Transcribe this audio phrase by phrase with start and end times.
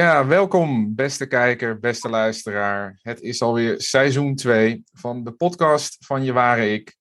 [0.00, 2.98] Ja, welkom beste kijker, beste luisteraar.
[3.02, 6.96] Het is alweer seizoen 2 van de podcast van Je Ware Ik.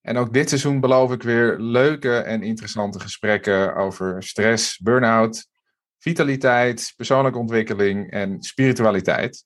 [0.00, 5.46] En ook dit seizoen beloof ik weer leuke en interessante gesprekken over stress, burn-out,
[5.98, 9.44] vitaliteit, persoonlijke ontwikkeling en spiritualiteit.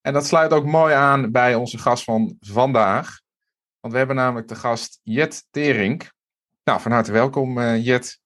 [0.00, 3.20] En dat sluit ook mooi aan bij onze gast van vandaag.
[3.80, 6.12] Want we hebben namelijk de gast Jet Terink.
[6.64, 8.20] Nou, van harte welkom uh, Jet.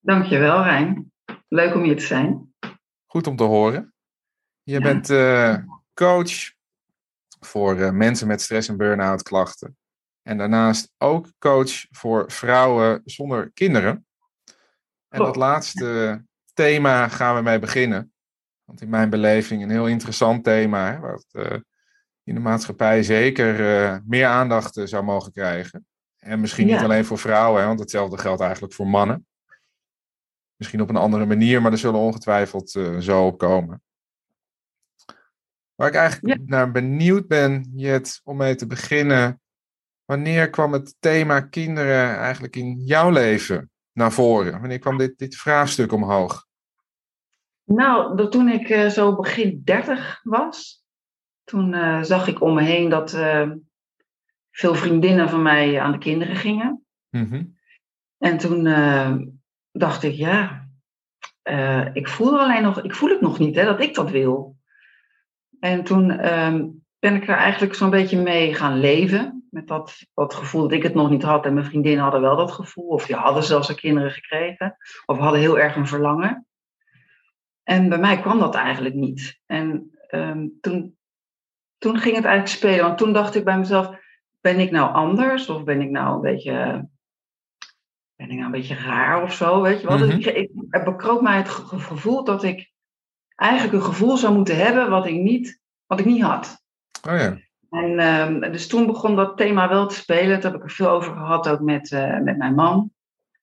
[0.00, 1.12] Dankjewel Rijn.
[1.48, 2.48] Leuk om hier te zijn.
[3.10, 3.94] Goed om te horen.
[4.62, 5.56] Je bent uh,
[5.94, 6.52] coach
[7.40, 9.76] voor uh, mensen met stress- en burn-out klachten.
[10.22, 14.06] En daarnaast ook coach voor vrouwen zonder kinderen.
[15.08, 18.12] En dat laatste thema gaan we mee beginnen.
[18.64, 21.58] Want in mijn beleving een heel interessant thema, hè, wat uh,
[22.22, 25.86] in de maatschappij zeker uh, meer aandacht zou mogen krijgen.
[26.18, 26.74] En misschien ja.
[26.74, 29.26] niet alleen voor vrouwen, hè, want hetzelfde geldt eigenlijk voor mannen.
[30.60, 33.82] Misschien op een andere manier, maar er zullen ongetwijfeld zo op komen.
[35.74, 36.44] Waar ik eigenlijk ja.
[36.46, 39.40] naar benieuwd ben, Jet, om mee te beginnen.
[40.04, 44.60] Wanneer kwam het thema kinderen eigenlijk in jouw leven naar voren?
[44.60, 46.46] Wanneer kwam dit, dit vraagstuk omhoog?
[47.64, 50.84] Nou, toen ik uh, zo begin 30 was,
[51.44, 53.50] toen uh, zag ik om me heen dat uh,
[54.50, 56.84] veel vriendinnen van mij aan de kinderen gingen.
[57.10, 57.58] Mm -hmm.
[58.18, 58.66] En toen
[59.72, 60.68] dacht ik, ja,
[61.92, 64.56] ik voel alleen nog, ik voel het nog niet, hè, dat ik dat wil.
[65.60, 66.06] En toen
[66.98, 69.44] ben ik er eigenlijk zo'n beetje mee gaan leven.
[69.50, 71.46] Met dat, dat gevoel dat ik het nog niet had.
[71.46, 72.88] En mijn vriendinnen hadden wel dat gevoel.
[72.88, 74.76] Of die hadden zelfs al kinderen gekregen.
[75.06, 76.46] Of hadden heel erg een verlangen.
[77.62, 79.40] En bij mij kwam dat eigenlijk niet.
[79.46, 80.96] En um, toen,
[81.78, 82.84] toen ging het eigenlijk spelen.
[82.84, 83.96] Want toen dacht ik bij mezelf,
[84.40, 85.48] ben ik nou anders?
[85.48, 86.88] Of ben ik nou een beetje,
[88.20, 89.60] ben ik nou een beetje raar of zo?
[89.62, 89.96] Weet je wel?
[89.96, 90.16] Mm -hmm.
[90.16, 92.72] dus ik, ik, bekroop mij het gevoel dat ik
[93.34, 96.62] eigenlijk een gevoel zou moeten hebben wat ik niet, wat ik niet had.
[97.08, 97.38] Oh ja.
[97.70, 100.40] En um, dus toen begon dat thema wel te spelen.
[100.40, 102.90] Toen heb ik er veel over gehad, ook met, uh, met mijn man,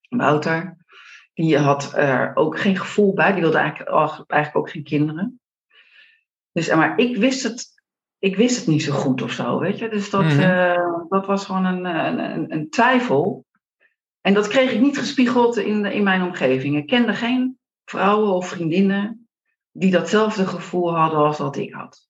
[0.09, 0.77] Wouter.
[1.33, 3.31] Die had er ook geen gevoel bij.
[3.31, 3.89] Die wilde eigenlijk,
[4.27, 5.39] eigenlijk ook geen kinderen.
[6.51, 7.81] Dus, maar ik wist het,
[8.19, 9.89] ik wist het niet zo goed of zo, weet je.
[9.89, 10.39] Dus dat, -hmm.
[10.39, 13.45] uh, dat was gewoon een, een, een, twijfel.
[14.27, 16.77] En dat kreeg ik niet gespiegeld in, in mijn omgeving.
[16.77, 19.27] Ik kende geen vrouwen of vriendinnen
[19.71, 22.07] die datzelfde gevoel hadden als wat ik had.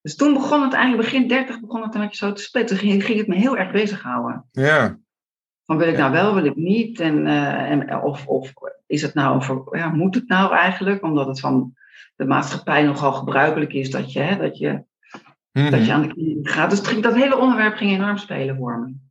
[0.00, 2.66] Dus toen begon het eigenlijk, begin 30 begon het een beetje zo te spelen.
[2.66, 4.48] Toen ging, ging het me heel erg bezighouden.
[4.52, 4.98] Ja.
[5.64, 7.00] Van wil ik nou wel, wil ik niet?
[7.00, 8.52] En, uh, en, of, of
[8.86, 11.02] is het nou, ja, moet het nou eigenlijk?
[11.02, 11.74] Omdat het van
[12.16, 14.84] de maatschappij nogal gebruikelijk is dat je, hè, dat je, mm
[15.52, 15.70] -hmm.
[15.70, 16.70] dat je aan de kliniek gaat.
[16.70, 19.08] Dus ging, dat hele onderwerp ging enorm spelen voor me.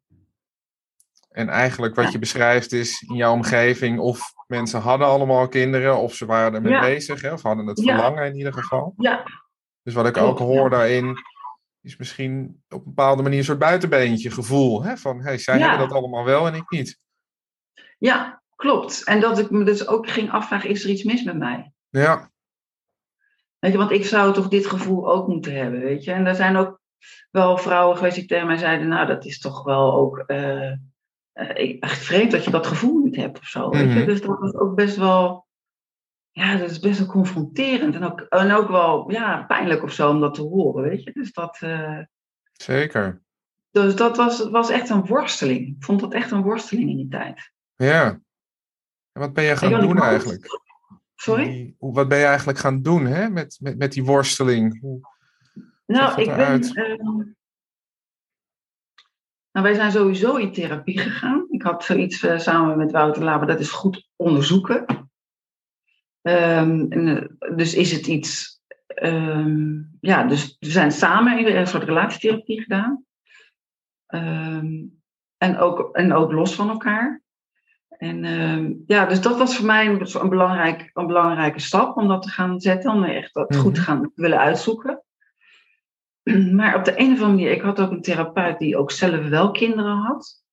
[1.29, 6.13] En eigenlijk wat je beschrijft is in jouw omgeving of mensen hadden allemaal kinderen of
[6.13, 6.81] ze waren ermee ja.
[6.81, 8.93] bezig hè, of hadden het verlangen in ieder geval.
[8.97, 9.23] Ja,
[9.83, 11.15] dus wat ik ook hoor daarin,
[11.81, 14.83] is misschien op een bepaalde manier een soort buitenbeentje gevoel.
[14.83, 14.97] Hè?
[14.97, 16.99] Van, hey, zij hebben dat allemaal wel en ik niet.
[17.97, 19.03] Ja, klopt.
[19.03, 21.71] En dat ik me dus ook ging afvragen, is er iets mis met mij?
[21.89, 22.31] Ja.
[23.59, 26.11] Weet je, want ik zou toch dit gevoel ook moeten hebben, weet je.
[26.11, 26.79] En er zijn ook
[27.31, 30.73] wel vrouwen geweest die tegen mij zeiden, nou, dat is toch wel ook uh,
[31.39, 33.67] uh, echt vreemd dat je dat gevoel niet hebt of zo.
[33.67, 33.87] Mm -hmm.
[33.87, 34.05] weet je?
[34.05, 35.47] Dus dat was ook best wel
[36.31, 40.09] ja, dat is best wel confronterend en ook, en ook wel ja, pijnlijk of zo
[40.09, 41.11] om dat te horen, weet je.
[41.11, 41.59] Dus dat...
[41.63, 41.99] Uh...
[42.53, 43.21] Zeker.
[43.71, 45.67] Dus dat was, was echt een worsteling.
[45.67, 47.51] Ik vond dat echt een worsteling in die tijd.
[47.75, 48.05] Ja.
[49.11, 50.59] En wat ben je gaan doen eigenlijk?
[51.15, 51.43] Sorry?
[51.43, 53.29] Die, wat ben je eigenlijk gaan doen hè?
[53.29, 54.79] Met, met, met die worsteling?
[54.81, 54.99] Hoe
[55.85, 56.63] nou, ik ben...
[56.63, 57.25] Uh,
[59.59, 61.45] nou, wij zijn sowieso in therapie gegaan.
[61.49, 64.85] Ik had zoiets uh, samen met Wouter Laber, dat is goed onderzoeken.
[66.21, 68.61] Um, en, dus is het iets.
[69.03, 73.05] Um, ja, dus we zijn samen een soort relatietherapie gedaan.
[74.07, 75.01] Um,
[75.37, 77.21] en, ook, en ook los van elkaar.
[77.89, 82.21] En ja, dus dat was voor mij een, een, belangrijk, een belangrijke stap om dat
[82.21, 85.03] te gaan zetten, om echt dat goed te gaan willen uitzoeken.
[86.57, 89.27] Maar op de een of andere manier, ik had ook een therapeut die ook zelf
[89.27, 90.43] wel kinderen had.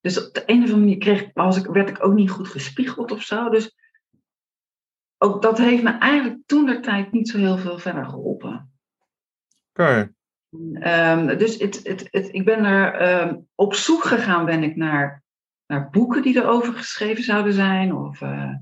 [0.00, 2.48] Dus op de een of andere manier kreeg, was ik, werd ik ook niet goed
[2.48, 3.48] gespiegeld of zo.
[3.48, 3.76] Dus
[5.18, 8.72] ook dat heeft me eigenlijk toen de tijd niet zo heel veel verder geholpen.
[9.72, 9.82] Oké.
[9.82, 10.14] Okay.
[11.18, 15.22] Um, dus het, het, het, ik ben er um, op zoek gegaan ben ik naar,
[15.66, 17.94] naar boeken die erover geschreven zouden zijn.
[17.94, 18.54] Of, uh,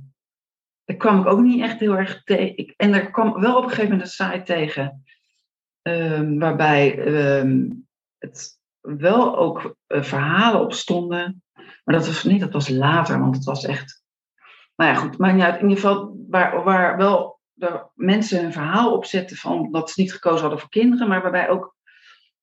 [0.85, 2.75] daar kwam ik ook niet echt heel erg tegen.
[2.77, 5.04] En er kwam wel op een gegeven moment een site tegen.
[5.89, 6.87] Um, waarbij
[8.19, 11.43] het wel ook uh, verhalen op stonden.
[11.85, 14.05] Maar dat was, nee, dat was later, want het was echt
[14.77, 15.61] nou ja, goed, maar uit.
[15.61, 20.01] In ieder geval, waar, waar wel de mensen een verhaal op zetten van dat ze
[20.01, 21.77] niet gekozen hadden voor kinderen, maar waarbij ook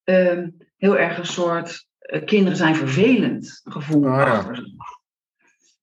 [0.03, 4.73] ehm, heel erg een soort uh, kinderen zijn vervelend gevoel achter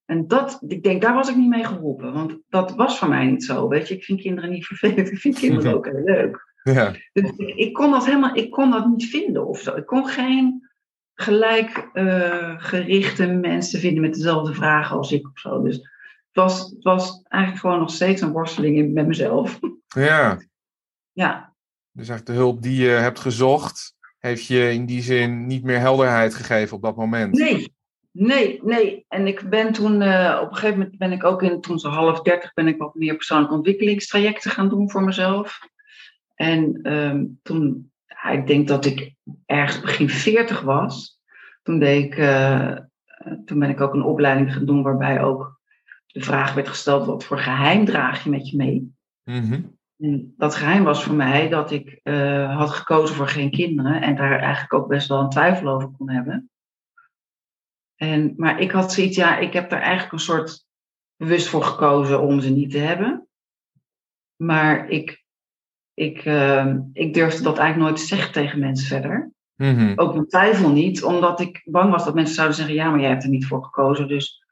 [0.05, 3.27] En dat, ik denk, daar was ik niet mee geholpen, want dat was voor mij
[3.27, 3.69] niet zo.
[3.69, 6.48] Weet je, ik vind kinderen niet vervelend, ik vind kinderen ook heel leuk.
[6.75, 6.95] Ja.
[7.13, 9.77] Dus ik, ik, kon dat helemaal, ik kon dat niet vinden of zo.
[9.77, 10.69] Ik kon geen
[11.15, 15.63] gelijk uh, gerichte mensen vinden met dezelfde vragen als ik of zo.
[15.63, 15.87] Dus het
[16.33, 19.59] was, het was eigenlijk gewoon nog steeds een worsteling met mezelf.
[19.87, 20.39] Ja.
[21.13, 21.55] Ja.
[21.93, 25.79] Dus eigenlijk de hulp die je hebt gezocht, heeft je in die zin niet meer
[25.79, 27.35] helderheid gegeven op dat moment?
[27.35, 27.75] Nee,
[28.13, 29.05] nee, nee.
[29.09, 31.89] En ik ben toen, uh, op een gegeven moment ben ik ook in, toen zo
[31.89, 35.59] half dertig, ben ik wat meer persoonlijke ontwikkelingstrajecten gaan doen voor mezelf.
[36.39, 37.93] En um, toen
[38.33, 39.15] ik denk dat ik
[39.47, 41.21] ergens begin 40 was.
[41.63, 42.79] Toen, deed ik, uh,
[43.45, 45.61] toen ben ik ook een opleiding gaan doen waarbij ook
[46.07, 48.95] de vraag werd gesteld: wat voor geheim draag je met je mee?
[49.25, 54.03] Mm En dat geheim was voor mij dat ik uh, had gekozen voor geen kinderen
[54.03, 56.51] en daar eigenlijk ook best wel een twijfel over kon hebben.
[57.95, 60.67] En, maar ik had zoiets, ja, ik heb daar eigenlijk een soort
[61.17, 63.29] bewust voor gekozen om ze niet te hebben.
[64.37, 65.27] Maar ik
[65.99, 69.33] ik, uh, ik durfde dat eigenlijk nooit te zeggen tegen mensen verder.
[69.57, 73.01] Mm Ook mijn twijfel niet, omdat ik bang was dat mensen zouden zeggen: ja, maar
[73.01, 74.45] jij hebt er niet voor gekozen, dus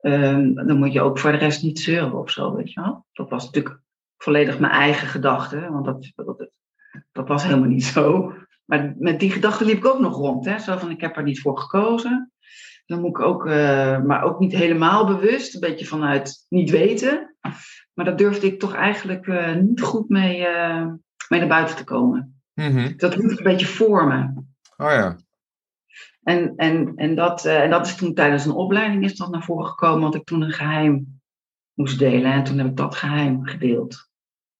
[0.00, 3.06] uh, dan moet je ook voor de rest niet zeuren of zo, weet je wel.
[3.12, 3.80] Dat was natuurlijk
[4.16, 6.50] volledig mijn eigen gedachte, want dat, dat,
[7.12, 8.32] dat was helemaal niet zo.
[8.64, 10.58] Maar met die gedachte liep ik ook nog rond, hè?
[10.58, 12.32] zo van: ik heb er niet voor gekozen.
[12.86, 17.36] Dan moet ik ook, uh, maar ook niet helemaal bewust, een beetje vanuit niet weten.
[17.94, 20.86] Maar dat durfde ik toch eigenlijk uh, niet goed mee, uh,
[21.28, 22.42] mee naar buiten te komen.
[22.54, 22.96] Mm-hmm.
[22.96, 24.54] Dat liet ik een beetje vormen.
[24.76, 25.16] Oh ja.
[26.22, 29.42] En, en, en, dat, uh, en dat is toen tijdens een opleiding is dat naar
[29.42, 31.20] voren gekomen, want ik toen een geheim
[31.74, 32.32] moest delen.
[32.32, 34.08] En toen heb ik dat geheim gedeeld.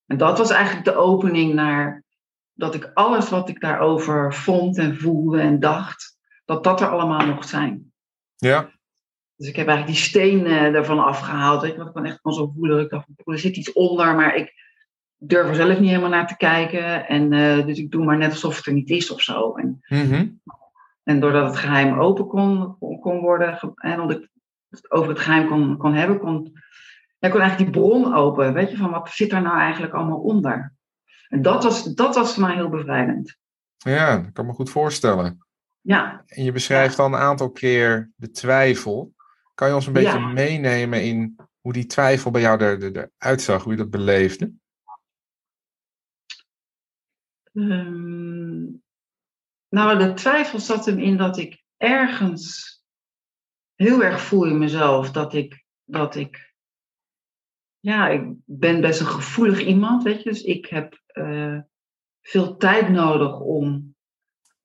[0.06, 2.04] En dat was eigenlijk de opening naar
[2.52, 7.26] dat ik alles wat ik daarover vond en voelde en dacht, dat dat er allemaal
[7.26, 7.92] mocht zijn.
[8.36, 8.70] Ja.
[9.40, 11.62] Dus ik heb eigenlijk die steen uh, ervan afgehaald.
[11.62, 12.80] Weet je, ik kon echt van zo voelen.
[12.80, 14.54] Ik dacht, er zit iets onder, maar ik
[15.16, 17.08] durf er zelf niet helemaal naar te kijken.
[17.08, 19.54] En uh, dus ik doe maar net alsof het er niet is of zo.
[19.54, 20.40] En, mm-hmm.
[21.02, 24.28] en doordat het geheim open kon, kon, worden, en omdat ik
[24.68, 26.52] het over het geheim kon, kon hebben, kon,
[27.18, 28.52] ja, kon eigenlijk die bron open.
[28.52, 30.74] Weet je, van wat zit er nou eigenlijk allemaal onder?
[31.28, 33.36] En dat was, dat was voor mij heel bevrijdend.
[33.76, 35.46] Ja, dat kan me goed voorstellen.
[35.80, 36.22] Ja.
[36.26, 39.12] En je beschrijft dan een aantal keer de twijfel.
[39.60, 43.62] Kan je ons een beetje meenemen in hoe die twijfel bij jou er, er, uitzag,
[43.62, 44.52] hoe je dat beleefde?
[47.52, 48.82] Um,
[49.68, 52.78] nou, de twijfel zat hem in dat ik ergens
[53.74, 56.54] heel erg voel in mezelf dat ik, dat ik,
[57.78, 61.60] ja, ik ben best een gevoelig iemand, weet je, dus ik heb uh,
[62.20, 63.94] veel tijd nodig om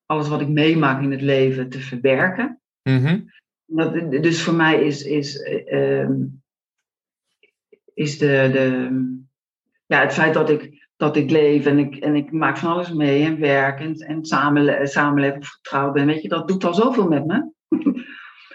[0.05, 2.61] alles wat ik meemaak in het leven te verwerken.
[2.83, 3.33] Mm
[3.65, 5.35] dus voor mij is, is,
[5.65, 6.09] uh,
[7.93, 8.89] is de, de,
[9.85, 12.93] ja, het feit dat ik, dat ik leef en ik, en ik maak van alles
[12.93, 16.73] mee en werk en, en samen, samenleven of getrouwd ben, weet je, dat doet al
[16.73, 17.51] zoveel met me.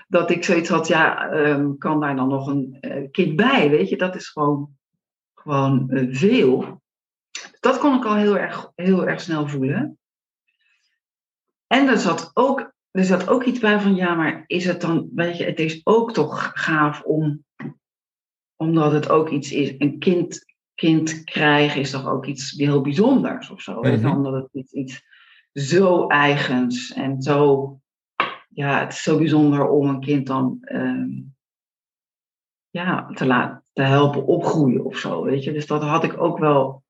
[0.08, 3.88] dat ik zoiets had, ja, um, kan daar dan nog een uh, kind bij, weet
[3.88, 4.76] je, dat is gewoon,
[5.34, 6.82] gewoon uh, veel.
[7.60, 9.98] Dat kon ik al heel erg, heel erg snel voelen.
[11.66, 15.08] En er zat ook er zat ook iets bij van, ja, maar is het dan,
[15.14, 17.44] weet je, het is ook toch gaaf om,
[18.56, 23.50] omdat het ook iets is, een kind, kind krijgen is toch ook iets heel bijzonders
[23.50, 23.82] of zo.
[23.82, 25.02] Mm Omdat het iets, iets
[25.52, 27.80] zo eigens en zo,
[28.48, 31.22] ja, het is zo bijzonder om een kind dan, uh,
[32.70, 35.52] ja, te laten, te helpen opgroeien of zo, weet je.
[35.52, 36.82] Dus dat had ik ook wel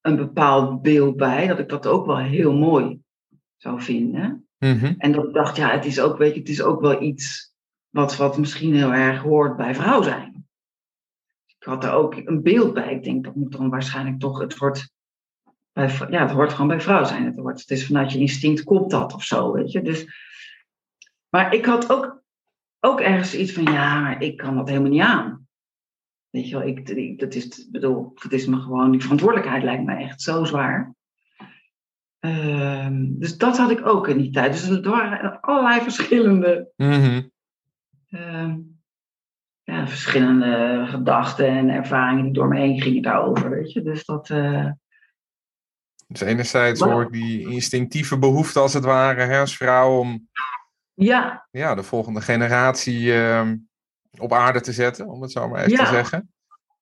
[0.00, 3.00] een bepaald beeld bij, dat ik dat ook wel heel mooi
[3.56, 4.45] zou vinden.
[4.58, 4.94] Mhm.
[4.98, 7.54] En dat ik dacht, ja, het is ook, weet je, het is ook wel iets
[7.88, 10.46] wat, wat misschien heel erg hoort bij vrouw zijn.
[11.46, 12.94] Ik had er ook een beeld bij.
[12.94, 14.92] Ik denk, dat moet dan waarschijnlijk toch, het wordt,
[15.72, 17.24] bij, ja, het hoort gewoon bij vrouw zijn.
[17.24, 19.82] Het, wordt, het is vanuit je instinct komt dat of zo, weet je.
[19.82, 20.06] Dus,
[21.28, 22.22] maar ik had ook,
[22.80, 25.46] ook ergens iets van, ja, maar ik kan dat helemaal niet aan.
[26.30, 29.94] Weet je wel, ik, dat is, bedoel, het is me gewoon, die verantwoordelijkheid lijkt me
[29.94, 30.94] echt zo zwaar.
[32.18, 34.52] Ehm, dus dat had ik ook in die tijd.
[34.52, 37.34] Dus er waren allerlei verschillende, mm
[39.62, 43.50] ja, verschillende gedachten en ervaringen die door me heen gingen daarover.
[43.50, 43.82] Weet je?
[43.82, 44.28] Dus dat.
[44.28, 44.70] Uh...
[46.06, 50.28] Dus enerzijds hoor ik die instinctieve behoefte als het ware hè, als vrouw om
[50.96, 51.46] ja.
[51.50, 53.50] Ja, de volgende generatie uh,
[54.18, 56.34] op aarde te zetten, om het zo maar even te zeggen.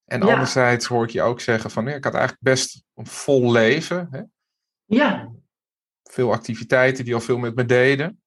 [0.05, 3.53] En anderzijds hoor ik je ook zeggen van, ja, ik had eigenlijk best een vol
[3.53, 4.09] leven.
[4.11, 4.21] Hè?
[4.85, 5.33] Ja.
[6.03, 8.23] Veel activiteiten die al veel met me deden.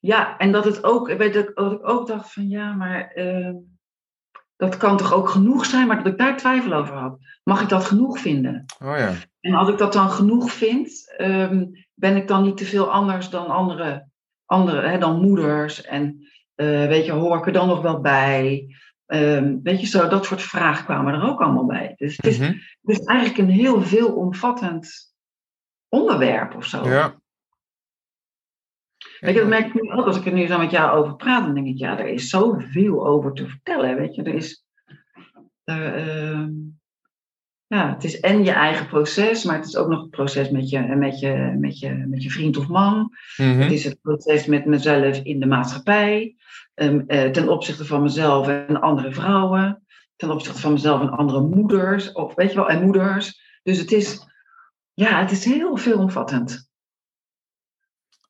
[0.00, 3.54] Ja, en dat het ook, weet ik, dat ik ook dacht van ja, maar ehm,
[4.56, 7.18] dat kan toch ook genoeg zijn, maar dat ik daar twijfel over had.
[7.44, 8.64] Mag ik dat genoeg vinden?
[8.82, 9.12] Oh ja.
[9.40, 13.30] En als ik dat dan genoeg vind, ehm, ben ik dan niet te veel anders
[13.30, 14.08] dan andere,
[14.46, 15.82] andere hè, dan moeders?
[15.82, 18.74] En uh, weet je, hoor ik er dan nog wel bij?
[19.10, 21.94] Ehm, weet je, zo, dat soort vragen kwamen er ook allemaal bij.
[21.96, 22.46] Dus het is, mm
[22.80, 25.14] het is eigenlijk een heel veelomvattend
[25.88, 26.88] onderwerp of zo.
[26.88, 27.20] Ja.
[29.20, 31.16] Weet je, dat merk ik nu ook als ik er nu zo met jou over
[31.16, 31.44] praat.
[31.44, 33.96] Dan denk ik, ja, er is zoveel over te vertellen.
[33.96, 34.64] Weet je, er is.
[35.64, 36.50] Er, ehm,
[37.66, 40.70] ja, het is en je eigen proces, maar het is ook nog het proces met
[40.70, 43.12] je, met je, met je, met je vriend of man.
[43.36, 43.60] Mhm.
[43.60, 46.36] Het is het proces met mezelf in de maatschappij.
[46.80, 49.86] Um, ten opzichte van mezelf en andere vrouwen.
[50.16, 52.12] Ten opzichte van mezelf en andere moeders.
[52.12, 53.58] Of weet je wel, en moeders.
[53.62, 54.26] Dus het is,
[54.94, 56.68] ja, het is heel veelomvattend.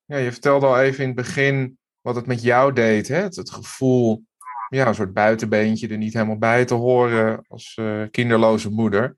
[0.05, 3.09] Ja, je vertelde al even in het begin wat het met jou deed.
[3.09, 3.23] Hè?
[3.23, 4.25] Het, gevoel,
[4.69, 9.17] ja, een soort buitenbeentje er niet helemaal bij te horen als uh, kinderloze moeder.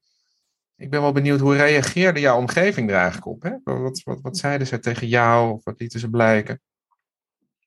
[0.76, 3.42] Ik ben wel benieuwd, hoe reageerde jouw omgeving er eigenlijk op?
[3.42, 3.52] Hè?
[3.64, 6.60] Wat, wat, wat zeiden ze tegen jou of wat lieten ze blijken?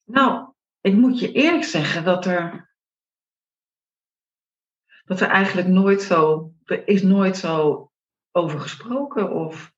[0.04, 0.54] Nou,
[0.86, 2.74] ik moet je eerlijk zeggen dat er,
[5.06, 7.92] dat er eigenlijk nooit zo, er is nooit zo
[8.32, 9.74] over gesproken of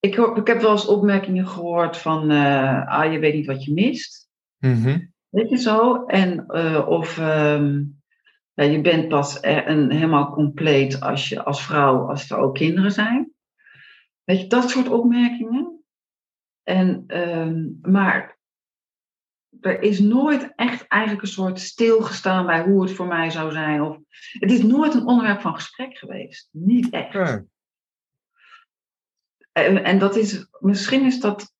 [0.00, 3.72] ik, ik heb wel eens opmerkingen gehoord van, uh, ah, je weet niet wat je
[3.72, 4.30] mist.
[4.58, 5.06] Mhm.
[5.28, 6.04] Weet je zo?
[6.04, 7.84] En, uh, of ehm,
[8.54, 12.92] ja, je bent pas een, helemaal compleet als je als vrouw, als er ook kinderen
[12.92, 13.32] zijn.
[14.24, 15.84] Weet je, dat soort opmerkingen.
[16.62, 18.37] En, um, maar
[19.60, 23.82] er is nooit echt eigenlijk een soort stilgestaan bij hoe het voor mij zou zijn.
[23.82, 23.98] Of,
[24.32, 26.48] het is nooit een onderwerp van gesprek geweest.
[26.52, 27.14] Niet echt.
[29.52, 31.54] En, en dat is, misschien is dat,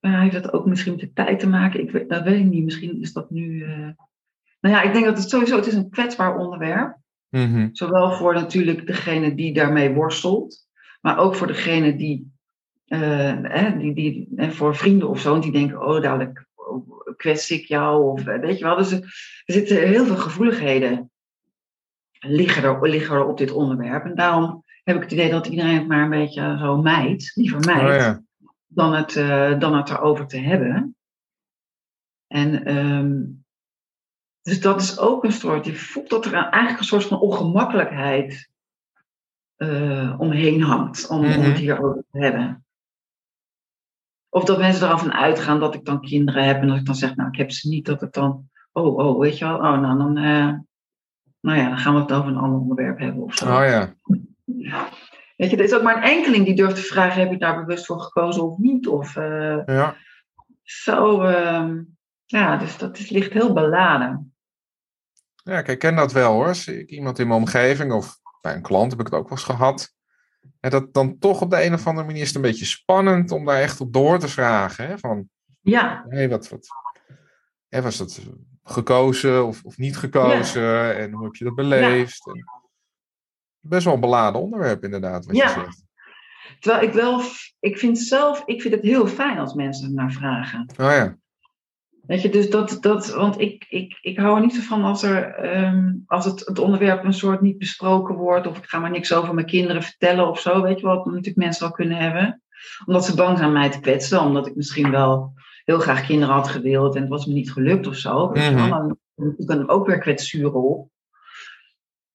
[0.00, 1.80] uh, heeft dat ook misschien met de tijd te maken.
[1.80, 2.64] Ik weet, dat weet ik niet.
[2.64, 3.64] Misschien is dat nu.
[3.64, 3.90] Uh,
[4.60, 6.98] nou ja, ik denk dat het sowieso, het is een kwetsbaar onderwerp.
[7.28, 10.66] Mm Zowel voor natuurlijk degene die daarmee worstelt,
[11.00, 12.32] maar ook voor degene die,
[12.86, 16.48] uh, die, die voor vrienden of zo, die denken, oh dadelijk
[17.20, 18.76] kwets ik jou, of weet je wel.
[18.76, 21.10] Dus er, zitten heel veel gevoeligheden
[22.18, 24.04] liggen er, liggen er op dit onderwerp.
[24.04, 27.60] En daarom heb ik het idee dat iedereen het maar een beetje zo mijt, liever
[27.60, 28.16] mijt, oh,
[28.66, 30.96] dan, het, uh, dan het erover te hebben.
[32.26, 33.44] En um,
[34.42, 38.50] dus dat is ook een soort, je voelt dat er eigenlijk een soort van ongemakkelijkheid
[39.56, 41.38] uh, omheen hangt om, mm -hmm.
[41.38, 42.64] om het hierover te hebben.
[44.30, 46.86] Of dat mensen er al van uitgaan dat ik dan kinderen heb en dat ik
[46.86, 49.56] dan zeg, nou ik heb ze niet, dat het dan, oh, oh, weet je wel,
[49.56, 50.52] oh, nou dan, uh,
[51.40, 53.44] nou ja, dan gaan we het over een ander onderwerp hebben of zo.
[53.44, 53.94] Oh ja.
[55.36, 57.64] Weet je, er is ook maar een enkeling die durft te vragen: heb je daar
[57.64, 58.86] bewust voor gekozen of niet?
[58.86, 59.96] Of, uh, ja.
[60.62, 61.70] Zo, uh,
[62.24, 64.34] ja, dus dat is, ligt heel beladen.
[65.34, 66.54] Ja, ik herken dat wel hoor.
[66.54, 69.38] Zie ik iemand in mijn omgeving of bij een klant heb ik het ook wel
[69.38, 69.94] eens gehad.
[70.60, 73.30] En dat dan toch op de een of andere manier is het een beetje spannend
[73.30, 74.86] om daar echt op door te vragen.
[74.86, 74.98] Hè?
[74.98, 75.28] Van,
[75.60, 76.04] ja.
[76.08, 76.68] Hey, wat, wat,
[77.68, 78.20] hè, was dat
[78.62, 80.62] gekozen of, of niet gekozen?
[80.62, 80.92] Ja.
[80.92, 82.30] En hoe heb je dat beleefd?
[82.34, 82.60] Ja.
[83.60, 85.48] Best wel een beladen onderwerp, inderdaad, wat ja.
[85.48, 85.84] je zegt.
[86.60, 87.22] Terwijl ik wel,
[87.60, 90.70] ik vind zelf, ik vind het heel fijn als mensen er naar vragen.
[90.76, 91.16] Oh ja.
[92.10, 95.02] Weet je, dus dat, dat want ik, ik, ik hou er niet zo van als,
[95.02, 98.90] er, um, als het, het onderwerp een soort niet besproken wordt, of ik ga maar
[98.90, 102.42] niks over mijn kinderen vertellen of zo, weet je wat natuurlijk mensen wel kunnen hebben.
[102.84, 105.32] Omdat ze bang zijn mij te kwetsen, omdat ik misschien wel
[105.64, 108.26] heel graag kinderen had gewild en het was me niet gelukt of zo.
[108.26, 108.98] Mm -hmm.
[109.36, 110.88] Dan ik ook weer kwetsuren op.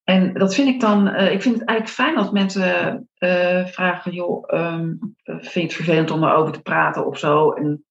[0.04, 4.12] En dat vind ik dan, uh, ik vind het eigenlijk fijn als mensen uh, vragen,
[4.12, 7.50] joh, um, vind je het vervelend om erover te praten of zo?
[7.50, 7.84] En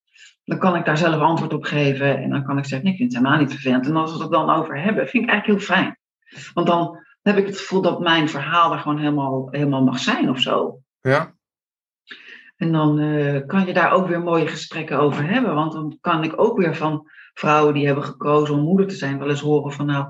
[0.45, 2.99] dan kan ik daar zelf antwoord op geven en dan kan ik zeggen, nee, ik
[2.99, 3.85] vind het helemaal niet vervelend.
[3.85, 5.97] En als we het dan over hebben, vind ik eigenlijk heel fijn.
[6.53, 10.29] Want dan heb ik het gevoel dat mijn verhaal er gewoon helemaal, helemaal mag zijn
[10.29, 10.79] of zo.
[11.01, 11.33] Ja.
[12.57, 15.55] En dan uh, kan je daar ook weer mooie gesprekken over hebben.
[15.55, 19.19] Want dan kan ik ook weer van vrouwen die hebben gekozen om moeder te zijn,
[19.19, 20.07] wel eens horen van nou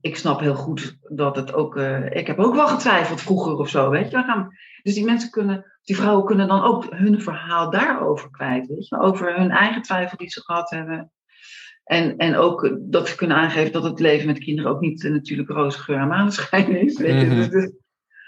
[0.00, 1.76] ik snap heel goed dat het ook.
[1.76, 4.22] Uh, ik heb ook wel getwijfeld vroeger of zo, weet je.
[4.22, 4.48] Gaan,
[4.82, 8.98] dus die mensen kunnen, die vrouwen kunnen dan ook hun verhaal daarover kwijt, weet je.
[8.98, 11.12] Over hun eigen twijfel die ze gehad hebben.
[11.84, 15.12] En, en ook dat ze kunnen aangeven dat het leven met kinderen ook niet uh,
[15.12, 16.98] natuurlijk roze geur en maneschijn is.
[16.98, 17.26] Weet je?
[17.26, 17.36] Mhm.
[17.36, 17.72] Dus, dus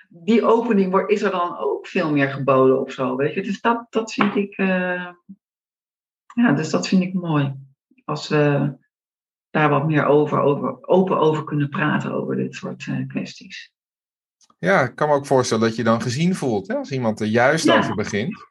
[0.08, 3.42] die opening wordt, is er dan ook veel meer geboden of zo, weet je.
[3.42, 4.58] Dus dat, dat vind ik.
[4.58, 5.08] Uh,
[6.34, 7.54] ja, dus dat vind ik mooi.
[8.04, 8.72] Als we
[9.50, 13.72] daar wat meer over, over, open over kunnen praten over dit soort uh, kwesties.
[14.58, 17.26] Ja, ik kan me ook voorstellen dat je dan gezien voelt hè, als iemand er
[17.26, 18.48] juist over begint.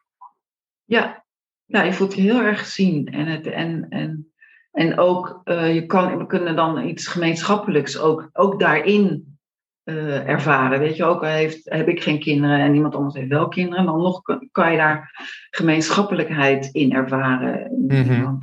[0.84, 1.24] Ja.
[1.64, 3.06] ja, je voelt je heel erg gezien.
[3.06, 4.32] En, het, en, en,
[4.70, 9.38] en ook, uh, je kan, we kunnen dan iets gemeenschappelijks ook, ook daarin
[9.84, 10.78] uh, ervaren.
[10.78, 13.98] Weet je, ook heeft, heb ik geen kinderen en iemand anders heeft wel kinderen, dan
[13.98, 15.10] nog kan, kan je daar
[15.50, 17.86] gemeenschappelijkheid in ervaren.
[17.88, 18.38] Mm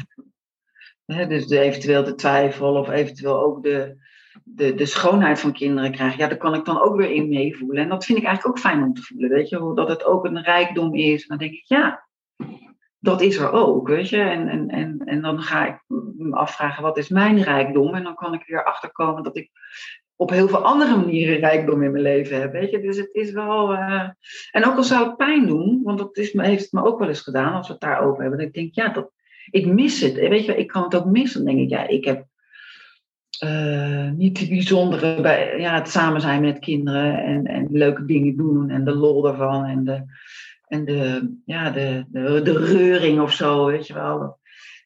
[1.08, 3.96] dus de, eventueel de twijfel of eventueel ook de,
[4.44, 6.20] de, de schoonheid van kinderen krijgen.
[6.20, 7.84] Ja, daar kan ik dan ook weer in meevoelen.
[7.84, 9.30] En dat vind ik eigenlijk ook fijn om te voelen.
[9.30, 11.28] Weet je, dat het ook een rijkdom is.
[11.28, 12.08] Dan denk ik, ja,
[13.00, 13.88] dat is er ook.
[13.88, 15.84] Weet je, en, en, en, en dan ga ik
[16.18, 17.96] me afvragen, wat is mijn rijkdom?
[17.96, 19.52] En dan kan ik weer achterkomen dat ik
[20.16, 22.52] op heel veel andere manieren rijkdom in mijn leven heb.
[22.52, 22.80] Weet je?
[22.80, 23.74] Dus het is wel.
[23.74, 24.10] Uh...
[24.52, 27.08] En ook al zou het pijn doen, want dat is, heeft het me ook wel
[27.08, 28.40] eens gedaan als we het daarover hebben.
[28.40, 29.12] Ik denk, ja, dat,
[29.50, 30.14] ik mis het.
[30.14, 31.46] Weet je, ik kan het ook missen.
[31.46, 32.26] Dan denk ik, ja, ik heb
[33.44, 38.38] uh, niet die bijzondere bij ja, het samen zijn met kinderen en, en leuke dingen
[38.38, 40.04] doen en de lol daarvan en de,
[40.68, 44.20] en de, ja, de, de, de reuring of zo, weet je wel.
[44.20, 44.38] Dat,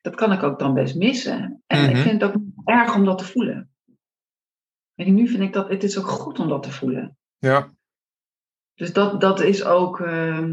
[0.01, 1.63] dat kan ik ook dan best missen.
[1.67, 2.01] En ik mhm.
[2.01, 3.69] vind het ook erg om dat te voelen.
[4.95, 7.17] En nu vind ik dat het is ook goed om dat te voelen.
[7.37, 7.69] Ja.
[8.75, 10.47] Dus dat, dat is ook uh,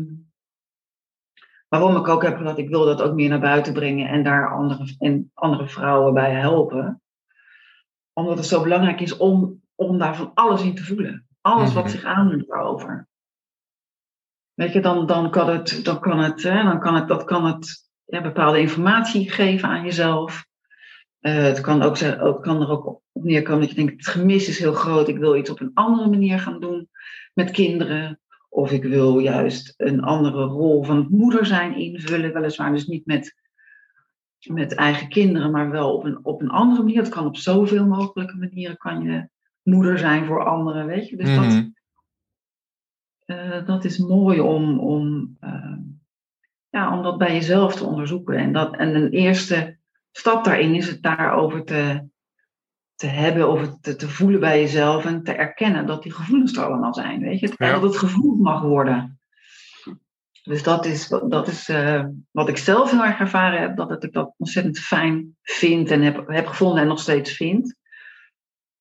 [1.69, 4.51] waarom ik ook heb dat ik wil dat ook meer naar buiten brengen en daar
[4.51, 7.03] andere, en andere vrouwen bij helpen.
[8.13, 11.27] Omdat het zo belangrijk is om, om daar van alles in te voelen.
[11.41, 11.93] Alles wat mhm.
[11.93, 13.09] zich aandoet daarover.
[14.55, 17.45] Weet je, dan, dan kan het, dan kan het, hè, dan kan het, dat kan
[17.45, 20.47] het ja, bepaalde informatie geven aan jezelf.
[21.21, 24.49] Uh, het kan, ook, ook, kan er ook op neerkomen dat je denkt, het gemis
[24.49, 26.89] is heel groot, ik wil iets op een andere manier gaan doen
[27.35, 28.21] met kinderen.
[28.49, 33.07] Of ik wil juist een andere rol van het moeder zijn invullen, weliswaar dus niet
[33.07, 33.35] met,
[34.39, 36.99] met eigen kinderen, maar wel op een, op een andere manier.
[36.99, 39.29] Het kan op zoveel mogelijke manieren, kan je
[39.63, 41.17] moeder zijn voor anderen, weet je.
[41.17, 41.69] Dus dat, mhm.
[43.25, 45.77] eh, dat is mooi om, om, uh,
[46.69, 48.37] ja, om dat bij jezelf te onderzoeken.
[48.37, 49.79] En, dat, en een eerste
[50.11, 52.09] stap daarin is het daarover te,
[52.99, 56.65] te hebben of te, te voelen bij jezelf en te erkennen dat die gevoelens er
[56.65, 57.21] allemaal zijn.
[57.21, 57.55] Weet je?
[57.57, 59.21] En dat het gevoeld mag worden.
[60.43, 64.13] Dus dat is, dat is uh, wat ik zelf heel erg ervaren heb, dat ik
[64.13, 67.77] dat ontzettend fijn vind en heb, heb gevonden en nog steeds vind.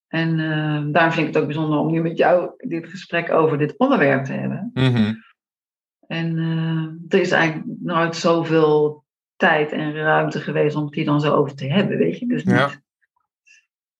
[0.07, 3.57] En uh, daarom vind ik het ook bijzonder om nu met jou dit gesprek over
[3.57, 4.71] dit onderwerp te hebben.
[4.73, 5.23] Mm -hmm.
[6.07, 11.21] En uh, er is eigenlijk nooit zoveel tijd en ruimte geweest om het hier dan
[11.21, 12.27] zo over te hebben, weet je.
[12.27, 12.71] Dus niet ja.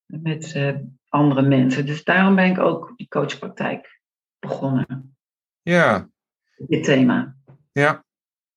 [0.08, 0.76] Met uh,
[1.10, 1.86] andere mensen.
[1.86, 4.02] Dus daarom ben ik ook die coachpraktijk
[4.40, 5.18] begonnen.
[5.62, 6.10] Ja.
[6.58, 7.36] Dit thema.
[7.72, 8.06] Ja.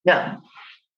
[0.01, 0.41] Ja.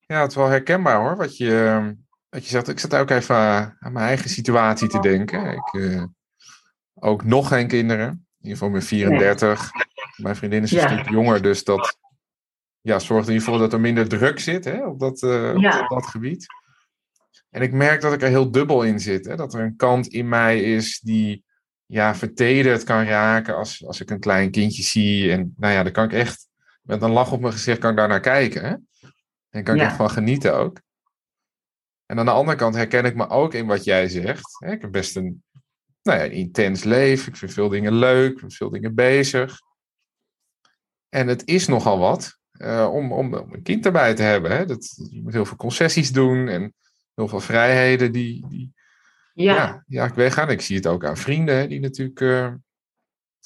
[0.07, 1.81] Ja, het is wel herkenbaar hoor, wat je,
[2.29, 2.69] wat je zegt.
[2.69, 5.53] Ik zat ook even aan mijn eigen situatie te denken.
[5.53, 6.05] Ik, uh,
[6.95, 8.09] ook nog geen kinderen.
[8.09, 9.71] In ieder geval ben 34.
[10.17, 10.89] Mijn vriendin is een ja.
[10.89, 11.99] stuk jonger, dus dat
[12.81, 15.89] ja, zorgt in ieder geval dat er minder druk zit hè, op, dat, uh, op
[15.89, 16.47] dat gebied.
[17.53, 19.27] En ik merk dat ik er heel dubbel in zit.
[19.27, 19.37] Hè?
[19.37, 21.45] Dat er een kant in mij is die
[21.87, 25.33] ja, vertederd kan raken als, als ik een klein kindje zie.
[25.33, 26.49] En nou ja, dan kan ik echt
[26.83, 28.63] met een lach op mijn gezicht kan ik daar naar kijken.
[28.65, 28.75] Hè?
[29.51, 29.87] En kan ik ja.
[29.87, 30.81] echt van genieten ook.
[32.07, 34.57] En aan de andere kant herken ik me ook in wat jij zegt.
[34.59, 34.73] Hè?
[34.73, 35.43] Ik heb best een,
[36.03, 37.33] nou ja, een intens leven.
[37.33, 38.33] Ik vind veel dingen leuk.
[38.33, 39.61] Ik ben veel dingen bezig.
[41.09, 42.39] En het is nogal wat.
[42.53, 44.51] Uh, om, om, een kind erbij te hebben.
[44.51, 44.67] Hè?
[44.67, 46.75] Dat, je moet heel veel concessies doen en
[47.15, 48.73] heel veel vrijheden die, die
[49.35, 49.55] ja.
[49.55, 50.51] Ja, ja, ik weggaan.
[50.51, 52.45] Ik zie het ook aan vrienden hè, die natuurlijk uh,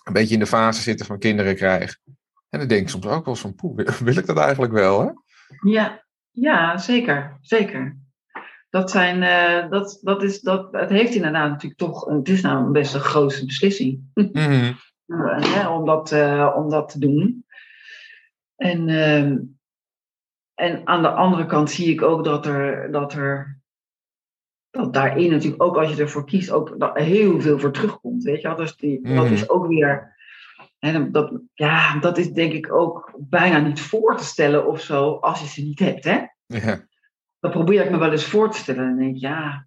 [0.04, 2.00] een beetje in de fase zitten van kinderen krijgen.
[2.48, 5.00] En dan denk ik soms ook wel van, poeh, wil ik dat eigenlijk wel?
[5.00, 5.10] Hè?
[5.70, 7.96] Ja, ja zeker, zeker.
[8.70, 12.70] Dat, zijn, uh, dat, dat is, dat, het heeft inderdaad natuurlijk toch, het is nou
[12.70, 14.00] best een grote beslissing.
[14.14, 14.76] Mm -hmm.
[15.40, 17.46] ja, om, dat, uh, om dat te doen.
[18.56, 19.38] En, uh,
[20.56, 23.60] en aan de andere kant zie ik ook dat er, dat er
[24.76, 28.22] dat daarin natuurlijk ook als je ervoor kiest, ook dat heel veel voor terugkomt.
[28.22, 28.54] Weet je?
[28.54, 29.14] Dus die, mm.
[29.14, 29.34] dat mhm.
[29.34, 30.14] is ook weer.
[30.78, 35.12] En dat, ja, dat is denk ik ook bijna niet voor te stellen of zo,
[35.12, 36.04] als je ze niet hebt.
[36.04, 36.18] Hè?
[36.46, 36.86] Ja.
[37.40, 38.88] Dan probeer ik me wel eens voor te stellen.
[38.88, 39.66] En denk ik, ja.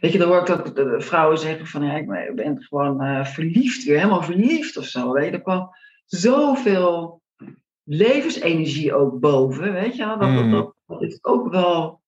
[0.00, 3.24] Weet je, dan hoor ik ook de vrouwen zeggen van ja, ik ben gewoon uh,
[3.24, 5.12] verliefd weer, helemaal verliefd of zo.
[5.12, 5.70] Weet je, er kwam
[6.06, 7.19] zoveel
[7.84, 10.18] levensenergie ook boven, weet je wel.
[10.18, 10.50] Dat, mm.
[10.50, 12.00] dat, dat, is ook wel,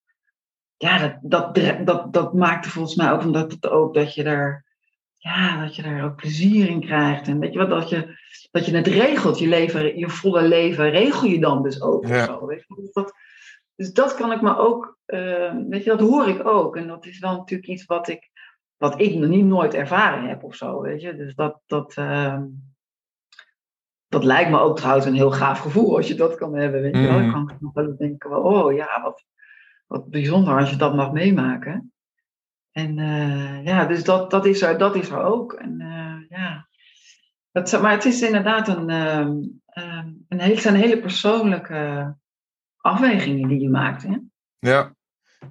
[0.76, 4.64] ja, dat, dat, dat, dat maakt volgens mij ook omdat het ook dat je daar,
[5.16, 7.28] ja, dat je daar ook plezier in krijgt.
[7.28, 8.18] En weet je wat, dat je,
[8.50, 12.06] dat je het regelt, je leven, je volle leven regel je dan dus ook.
[12.06, 12.24] Ja.
[12.24, 12.74] Zo, weet je?
[12.74, 13.12] Dus, dat,
[13.76, 16.76] dus dat kan ik me ook, uh, weet je, dat hoor ik ook.
[16.76, 18.30] En dat is wel natuurlijk iets wat ik,
[18.76, 21.16] wat ik nog niet nooit ervaren heb of zo, weet je.
[21.16, 22.42] Dus dat, dat, ehm,
[24.12, 26.96] dat lijkt me ook trouwens een heel gaaf gevoel als je dat kan hebben, weet
[26.96, 27.18] je wel.
[27.18, 29.24] Dan kan ik nog wel denken, oh ja, wat,
[29.86, 31.92] wat bijzonder als je dat mag meemaken.
[32.72, 35.52] En uh, ja, dus dat, dat, is er, dat is er ook.
[35.52, 36.68] En uh, ja,
[37.52, 39.28] dat, maar het is inderdaad een, uh,
[40.28, 42.14] een, hele, zijn hele persoonlijke
[42.76, 44.02] afwegingen die je maakt.
[44.02, 44.16] Hè?
[44.58, 44.94] Ja.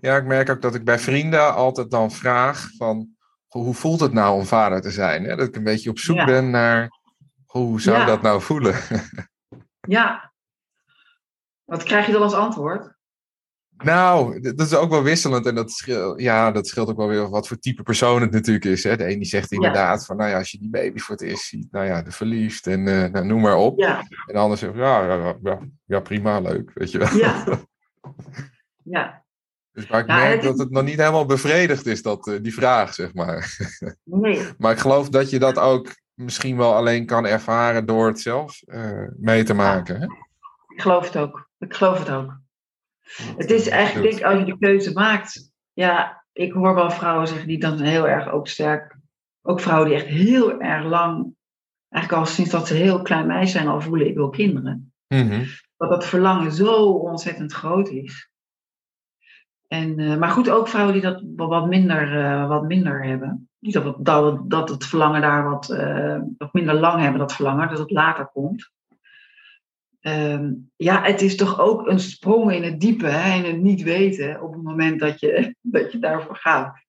[0.01, 3.07] ja, ik merk ook dat ik bij vrienden altijd dan vraag van
[3.47, 5.23] hoe voelt het nou om vader te zijn?
[5.23, 5.35] Hè?
[5.35, 6.99] Dat ik een beetje op zoek ben naar
[7.51, 8.75] hoe zou dat nou voelen?
[9.87, 10.33] ja.
[11.63, 12.99] Wat krijg je dan als antwoord?
[13.77, 15.45] Nou, dat is ook wel wisselend.
[15.45, 18.65] En dat scheelt, ja, dat scheelt ook wel weer wat voor type persoon het natuurlijk
[18.65, 18.83] is.
[18.83, 18.97] Hè?
[18.97, 21.43] De een die zegt inderdaad van, nou ja, als je die baby voor het eerst
[21.43, 23.79] ziet, nou ja, de verliefd en uh, nou, noem maar op.
[23.79, 23.99] Ja.
[23.99, 27.17] En de ander zegt, ja, ja, ja, ja, prima, leuk, weet je wel.
[27.17, 27.43] Ja.
[28.95, 29.25] ja.
[29.71, 32.93] Dus maar ik merk dat het nog niet helemaal bevredigd is, dat, uh, die vraag,
[32.93, 33.57] zeg maar.
[34.03, 34.47] Nee.
[34.57, 38.61] maar ik geloof dat je dat ook misschien wel alleen kan ervaren door het zelf
[38.65, 39.99] uh, mee te maken.
[39.99, 40.05] Hè?
[40.75, 41.49] Ik geloof het ook.
[41.57, 42.39] Ik geloof het ook.
[43.37, 45.51] Het is eigenlijk, denk, als je de keuze maakt.
[45.73, 48.97] Ja, ik hoor wel vrouwen zeggen die dan heel erg ook sterk.
[49.41, 51.35] Ook vrouwen die echt heel erg lang.
[51.89, 54.93] Eigenlijk al sinds dat ze heel klein meisje zijn, al voelen ik wil kinderen.
[55.07, 55.45] Mm
[55.77, 58.29] Dat dat verlangen zo ontzettend groot is.
[59.67, 63.49] En, uh, maar goed, ook vrouwen die dat wat minder, uh, wat minder hebben.
[63.61, 67.69] Niet dat, dat, dat het verlangen daar wat, uh, wat minder lang hebben, dat verlangen,
[67.69, 68.71] dat het later komt.
[70.01, 73.81] Um, ja, het is toch ook een sprong in het diepe hè, en het niet
[73.81, 76.79] weten op het moment dat je, dat je daarvoor gaat.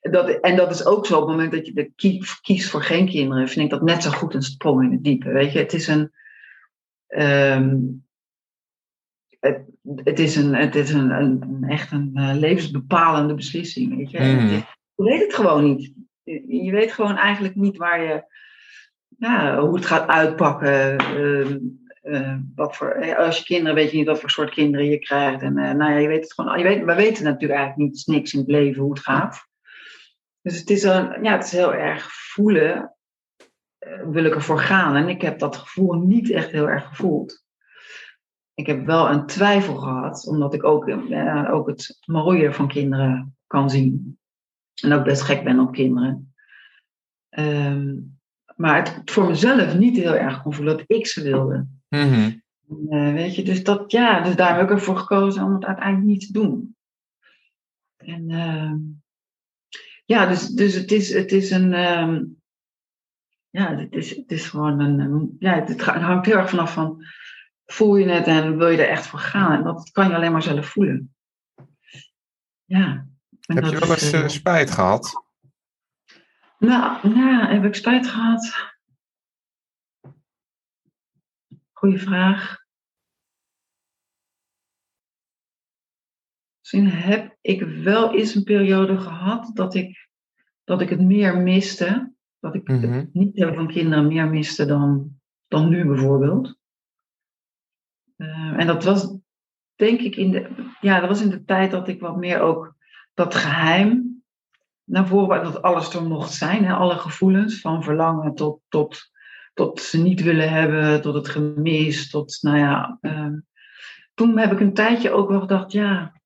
[0.00, 1.92] En dat, en dat is ook zo op het moment dat je de
[2.40, 5.32] kiest voor geen kinderen, vind ik dat net zo goed een sprong in het diepe.
[5.32, 6.12] Weet je, het is een.
[7.08, 8.04] Um,
[9.40, 9.62] het,
[9.94, 13.96] het, is een, het is een, een, echt een uh, levensbepalende beslissing.
[13.96, 14.20] Weet je?
[14.20, 14.64] Mm.
[15.04, 15.92] Je weet het gewoon niet.
[16.46, 18.24] Je weet gewoon eigenlijk niet waar je,
[19.58, 21.02] hoe het gaat uitpakken.
[21.16, 21.56] Uh,
[22.02, 24.98] uh, wat voor, eh, als je kinderen weet je niet wat voor soort kinderen je
[24.98, 25.42] krijgt.
[25.42, 26.58] En uh, nou ja, je weet het gewoon.
[26.58, 29.48] Je weet, we weten natuurlijk eigenlijk niet niks in het leven hoe het gaat.
[30.42, 32.96] Dus het is, een, ja, het is heel erg voelen.
[34.04, 34.96] wil ik ervoor gaan?
[34.96, 37.44] En ik heb dat gevoel niet echt heel erg gevoeld.
[38.54, 40.90] Ik heb wel een twijfel gehad, omdat ik ook,
[41.50, 44.19] ook het mooie van kinderen kan zien.
[44.80, 46.34] En ook best gek ben op kinderen.
[47.38, 48.18] Um,
[48.56, 51.66] maar het voor mezelf niet heel erg kon voelen dat ik ze wilde.
[51.88, 52.40] Mm
[52.70, 56.06] uh, weet je, dus dat, ja, dus daar heb ik ervoor gekozen om het uiteindelijk
[56.06, 56.76] niet te doen.
[57.96, 58.72] En uh,
[60.04, 62.42] ja, dus, dus het, is, het is een, um,
[63.50, 67.04] ja, het is, het is gewoon een, ja, het hangt heel erg vanaf van,
[67.66, 69.52] voel je het en wil je er echt voor gaan?
[69.52, 71.14] En dat kan je alleen maar zelf voelen.
[72.64, 73.08] Ja.
[73.54, 75.24] Heb je wel eens uh, spijt gehad?
[76.58, 78.72] Nou, nou, heb ik spijt gehad?
[81.72, 82.58] Goeie vraag.
[86.58, 90.08] Misschien heb ik wel eens een periode gehad dat ik,
[90.64, 92.14] dat ik het meer miste.
[92.38, 92.92] Dat ik mm -hmm.
[92.92, 96.58] het niet hebben van kinderen meer miste dan, dan nu bijvoorbeeld.
[98.16, 99.16] Uh, en dat was
[99.74, 102.78] denk ik in de, ja, dat was in de tijd dat ik wat meer ook
[103.22, 104.22] dat geheim
[104.84, 106.64] naar voren, dat alles er mocht zijn.
[106.64, 106.72] Hè?
[106.72, 109.10] Alle gevoelens, van verlangen tot, tot
[109.54, 112.98] tot ze niet willen hebben, tot het gemis, tot, nou ja.
[113.00, 113.32] Uh,
[114.14, 116.20] toen heb ik een tijdje ook wel gedacht, ja,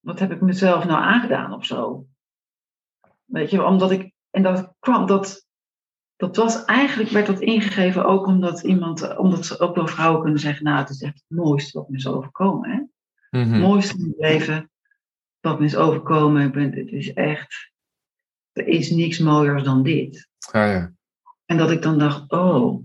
[0.00, 2.06] wat heb ik mezelf nou aangedaan of zo?
[3.24, 5.46] Weet je, omdat ik, en dat kwam, dat,
[6.16, 10.40] dat was eigenlijk, werd dat ingegeven ook omdat iemand, omdat ze ook wel vrouwen kunnen
[10.40, 12.76] zeggen, nou, het is echt het mooiste wat me is overkomen, hè?
[12.76, 12.88] Mm
[13.30, 13.52] -hmm.
[13.52, 14.69] Het mooiste in het leven
[15.40, 17.72] wat me is overkomen, ik ben, het is echt,
[18.52, 20.28] er is niks mooiers dan dit.
[20.50, 20.92] Ah, ja.
[21.44, 22.84] En dat ik dan dacht, oh,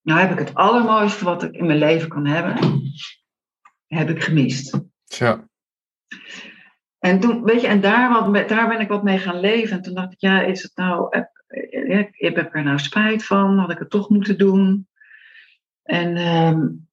[0.00, 2.82] nou heb ik het allermooiste wat ik in mijn leven kan hebben,
[3.86, 4.80] heb ik gemist.
[5.04, 5.48] Ja.
[6.98, 9.76] En toen, weet je, en daar, wat, daar ben ik wat mee gaan leven.
[9.76, 13.58] En toen dacht ik, ja, is het nou, heb, heb ik er nou spijt van?
[13.58, 14.88] Had ik het toch moeten doen?
[15.82, 16.88] En um,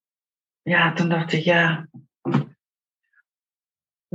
[0.61, 1.87] ja, toen dacht ik, ja,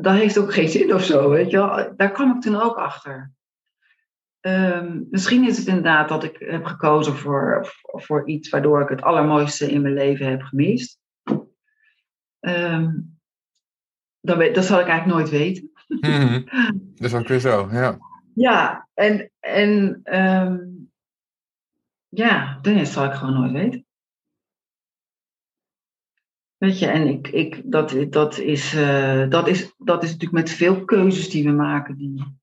[0.01, 1.93] dat heeft ook geen zin of zo, weet je wel.
[1.97, 3.33] Daar kwam ik toen ook achter.
[4.41, 9.03] Um, misschien is het inderdaad dat ik heb gekozen voor, voor iets waardoor ik het
[9.03, 10.99] allermooiste in mijn leven heb gemist.
[12.41, 13.19] Um,
[14.21, 15.71] dat, weet, dat zal ik eigenlijk nooit weten.
[15.89, 16.45] Mm -hmm.
[16.95, 17.99] Dat is ook weer zo, ja.
[18.35, 20.91] Ja, en, en um,
[22.09, 23.87] ja, dat zal ik gewoon nooit weten.
[26.61, 30.51] Weet je, en ik, ik, dat, dat, is, uh, dat, is, dat is natuurlijk met
[30.51, 32.39] veel keuzes die we maken, die,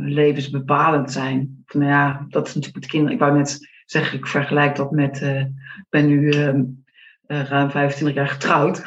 [0.00, 1.64] levensbepalend zijn.
[1.72, 3.14] Nou ja, dat is natuurlijk met kinderen.
[3.14, 5.20] Ik wou net zeggen, ik vergelijk dat met.
[5.20, 6.64] ik ben nu ehm,
[7.26, 8.78] ruim 25 jaar getrouwd.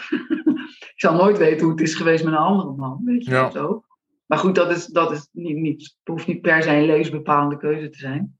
[0.93, 3.01] ik zal nooit weten hoe het is geweest met een andere man.
[3.05, 3.51] Weet je ja.
[3.51, 3.83] zo.
[4.25, 7.89] Maar goed, dat, is, dat is niet, niet, hoeft niet per se een levensbepalende keuze
[7.89, 8.37] te zijn.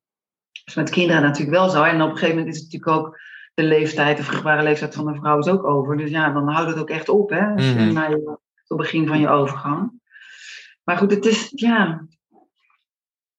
[0.66, 1.84] Dus met kinderen natuurlijk wel zo.
[1.84, 3.20] En op een gegeven moment is het natuurlijk ook
[3.60, 5.98] de leeftijd, de vruchtbare leeftijd van een vrouw is ook over.
[5.98, 7.54] Dus ja, dan houdt het ook echt op, hè?
[7.54, 10.02] Als je naar je, het begin van je overgang.
[10.84, 12.06] Maar goed, het is, ja.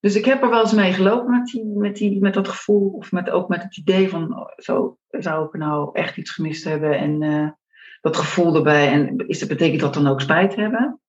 [0.00, 2.90] Dus ik heb er wel eens mee gelopen met, die, met, die, met dat gevoel,
[2.90, 6.64] of met, ook met het idee van, oh, zo zou ik nou echt iets gemist
[6.64, 7.50] hebben en uh,
[8.00, 8.92] dat gevoel erbij.
[8.92, 11.00] En is dat, betekent dat dan ook spijt hebben?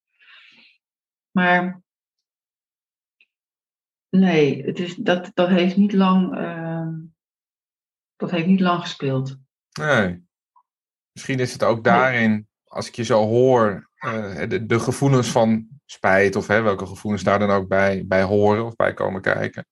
[1.31, 1.81] Maar
[4.09, 6.37] nee, het is, dat, dat heeft niet lang.
[6.37, 6.70] Uh,
[8.21, 9.37] dat heeft niet lang gespeeld.
[9.79, 10.25] Nee.
[11.11, 15.67] Misschien is het ook daarin, als ik je zo hoor, uh, de, de, gevoelens van
[15.85, 19.65] spijt, of hè, welke gevoelens daar dan ook bij, bij horen of bij komen kijken,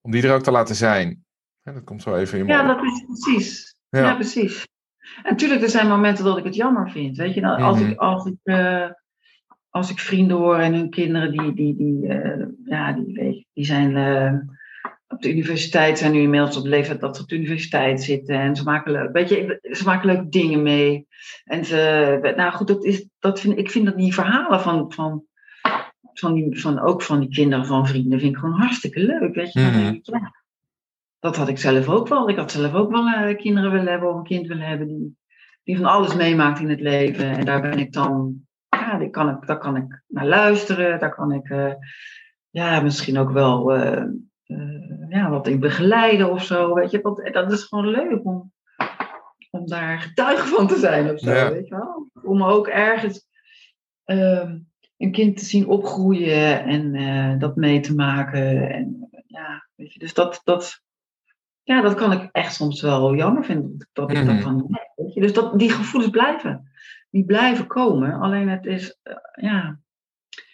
[0.00, 1.24] om die er ook te laten zijn.
[1.62, 3.76] dat komt zo even in Ja, dat is precies.
[3.88, 4.14] Ja.
[4.14, 4.66] precies.
[5.22, 7.16] En natuurlijk, er zijn momenten dat ik het jammer vind.
[7.16, 7.98] Weet je, nou, als, ik, mhm.
[7.98, 8.90] als, ik, uh,
[9.70, 13.64] als ik vrienden hoor en hun kinderen, die, die, die, uh, ja, die, weet die
[13.64, 13.96] zijn
[15.12, 18.40] op de universiteit zijn nu inmiddels op leeftijd dat ze op de universiteit zitten.
[18.40, 21.06] En ze maken, leuk, weet je, ze maken leuke dingen mee.
[21.44, 25.24] En ze, nou goed, dat is, dat vind, ik vind dat die verhalen van, van,
[26.12, 29.34] van, die, van ook van die kinderen van vrienden, vind ik gewoon hartstikke leuk.
[29.34, 30.00] Weet je,
[31.20, 32.28] dat had ik zelf ook wel.
[32.28, 35.16] Ik had zelf ook wel uh, kinderen willen hebben of een kind willen hebben die,
[35.64, 37.30] die van alles meemaakt in het leven.
[37.30, 38.34] En daar ben ik dan,
[38.68, 41.00] ja, daar kan ik, daar kan ik naar luisteren.
[41.00, 41.72] Daar kan ik, uh,
[42.50, 43.76] ja, misschien ook wel.
[43.76, 44.04] Uh,
[44.52, 46.74] uh, ja, wat ik begeleiden of zo.
[46.74, 48.52] Weet je, want dat is gewoon leuk om,
[49.50, 51.50] om daar getuige van te zijn of zo.
[51.50, 52.10] Weet je wel?
[52.22, 53.26] Om ook ergens
[54.06, 54.50] uh,
[54.96, 58.70] een kind te zien opgroeien en uh, dat mee te maken.
[58.70, 60.82] En, ja, weet je, dus dat, dat,
[61.62, 63.88] ja, dat kan ik echt soms wel jammer vinden.
[63.92, 66.70] Dat ik mm dat van, weet je, dus dat, die gevoelens blijven.
[67.10, 68.12] Die blijven komen.
[68.20, 69.78] Alleen het is, uh, ja,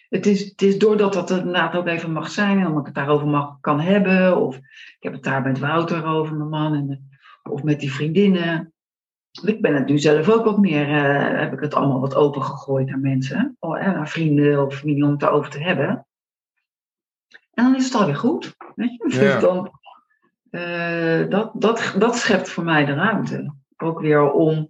[0.09, 2.95] het is, het is doordat dat inderdaad ook even mag zijn en omdat ik het
[2.95, 4.37] daarover mag, kan hebben.
[4.37, 7.09] Of ik heb het daar met Wouter over, mijn man, en,
[7.43, 8.73] of met die vriendinnen.
[9.43, 12.43] Ik ben het nu zelf ook wat meer, uh, heb ik het allemaal wat open
[12.43, 16.07] gegooid naar mensen, of, uh, naar vrienden of familie om het erover te hebben.
[17.53, 18.55] En dan is het alweer goed.
[18.75, 19.07] Weet je?
[19.19, 19.71] Dus dan,
[20.51, 23.53] uh, dat, dat, dat schept voor mij de ruimte.
[23.77, 24.69] Ook weer om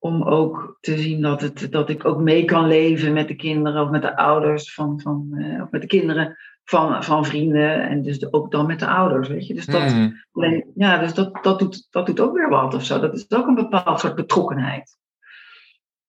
[0.00, 3.82] om ook te zien dat, het, dat ik ook mee kan leven met de kinderen
[3.82, 8.02] of met de ouders van, van uh, of met de kinderen van, van vrienden en
[8.02, 9.54] dus ook dan met de ouders, weet je.
[9.54, 10.20] Dus dat, mm.
[10.74, 13.00] ja, dus dat, dat, doet, dat doet ook weer wat of zo.
[13.00, 14.98] Dat is ook een bepaald soort betrokkenheid.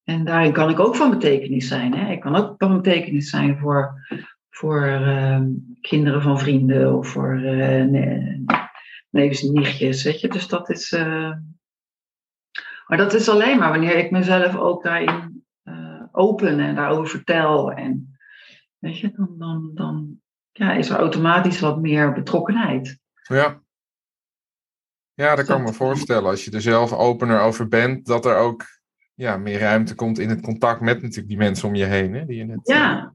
[0.03, 1.93] En daarin kan ik ook van betekenis zijn.
[1.95, 2.11] Hè?
[2.11, 4.07] Ik kan ook van betekenis zijn voor,
[4.49, 5.41] voor uh,
[5.81, 7.85] kinderen van vrienden of voor uh,
[9.09, 10.27] neefjes en nichtjes, weet je.
[10.27, 10.97] Dus dat is...
[12.91, 17.71] Maar dat is alleen maar wanneer ik mezelf ook daarin uh, open en daarover vertel.
[17.71, 18.17] En
[18.77, 20.19] weet je, dan, dan, dan
[20.51, 22.99] ja, is er automatisch wat meer betrokkenheid.
[23.27, 23.61] Ja.
[25.13, 26.29] Ja, dat kan ik me voorstellen.
[26.29, 28.65] Als je er zelf opener over bent, dat er ook
[29.13, 32.13] ja, meer ruimte komt in het contact met natuurlijk die mensen om je heen.
[32.13, 33.13] Hè, die je net, ja,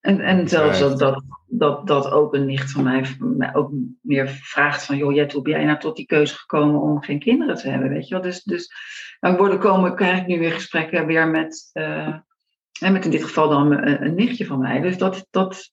[0.00, 4.84] en, en zelfs dat, dat, dat, dat ook een nicht van mij, ook meer vraagt
[4.84, 4.96] van...
[4.96, 7.88] joh, Jet, hoe ben jij nou tot die keuze gekomen om geen kinderen te hebben,
[7.88, 8.22] weet je wel?
[8.22, 8.72] Dus, dus
[9.20, 11.70] dan worden komen, krijg ik nu weer gesprekken weer met...
[11.72, 12.18] Uh,
[12.80, 14.80] met in dit geval dan een, een, nichtje van mij.
[14.80, 15.72] Dus dat, dat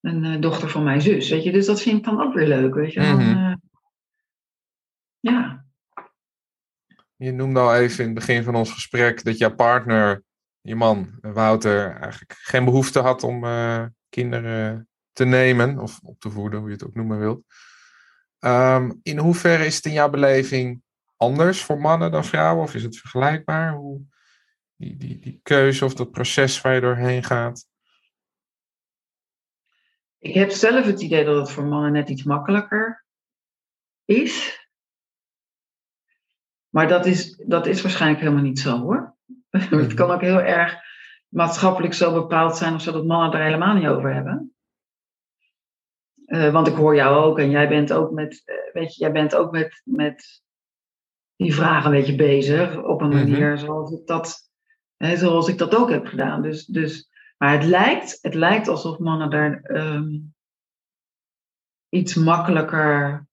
[0.00, 1.52] een uh, dochter van mijn zus, weet je.
[1.52, 3.00] Dus dat vind ik dan ook weer leuk, weet je.
[3.00, 3.54] Dan, uh,
[5.20, 5.64] ja.
[7.16, 10.22] Je noemde al even in het begin van ons gesprek dat jouw partner
[10.60, 16.30] je man, Wouter, eigenlijk geen behoefte had om uh, kinderen te nemen of op te
[16.30, 17.42] voeden, hoe je het ook noemen wilt.
[18.40, 20.82] Um, in hoeverre is het in jouw beleving
[21.16, 22.62] anders voor mannen dan vrouwen?
[22.62, 23.72] Of is het vergelijkbaar?
[23.72, 24.02] Hoe,
[24.76, 27.66] die, die, die keuze of dat proces waar je doorheen gaat?
[30.18, 33.04] Ik heb zelf het idee dat het voor mannen net iets makkelijker
[34.04, 34.66] is.
[36.68, 39.17] Maar dat is, dat is waarschijnlijk helemaal niet zo hoor.
[39.58, 39.94] Het mhm.
[39.94, 40.76] kan ook heel erg
[41.28, 44.52] maatschappelijk zo bepaald zijn of zo dat mannen er helemaal niet over hebben.
[46.26, 49.12] Uh, want ik hoor jou ook en jij bent ook met, uh, weet je, jij
[49.12, 50.42] bent ook met, met
[51.36, 53.18] die vragen een beetje bezig op een mhm.
[53.18, 54.50] manier zoals, ik dat,
[54.96, 56.42] hè, zoals ik dat ook heb gedaan.
[56.42, 60.34] Dus, dus, maar het lijkt, het lijkt alsof mannen daar um,
[61.88, 63.26] iets makkelijker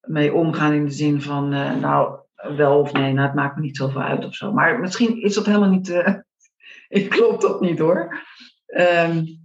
[0.00, 2.23] mee omgaan in de zin van, uh, nou,
[2.56, 4.52] wel of nee, nou, het maakt me niet zoveel uit of zo.
[4.52, 5.88] Maar misschien is dat helemaal niet.
[5.88, 6.14] Uh,
[6.88, 8.22] ik klopt dat niet hoor.
[8.66, 9.42] Um,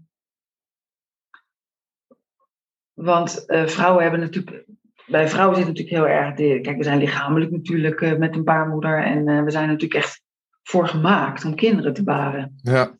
[2.93, 4.65] Want uh, vrouwen hebben natuurlijk.
[5.05, 6.35] Bij vrouwen zit natuurlijk heel erg.
[6.35, 9.03] De, kijk, we zijn lichamelijk natuurlijk uh, met een baarmoeder.
[9.03, 10.23] En we zijn natuurlijk echt
[10.63, 12.59] voor gemaakt om kinderen te baren.
[12.61, 12.97] Ja.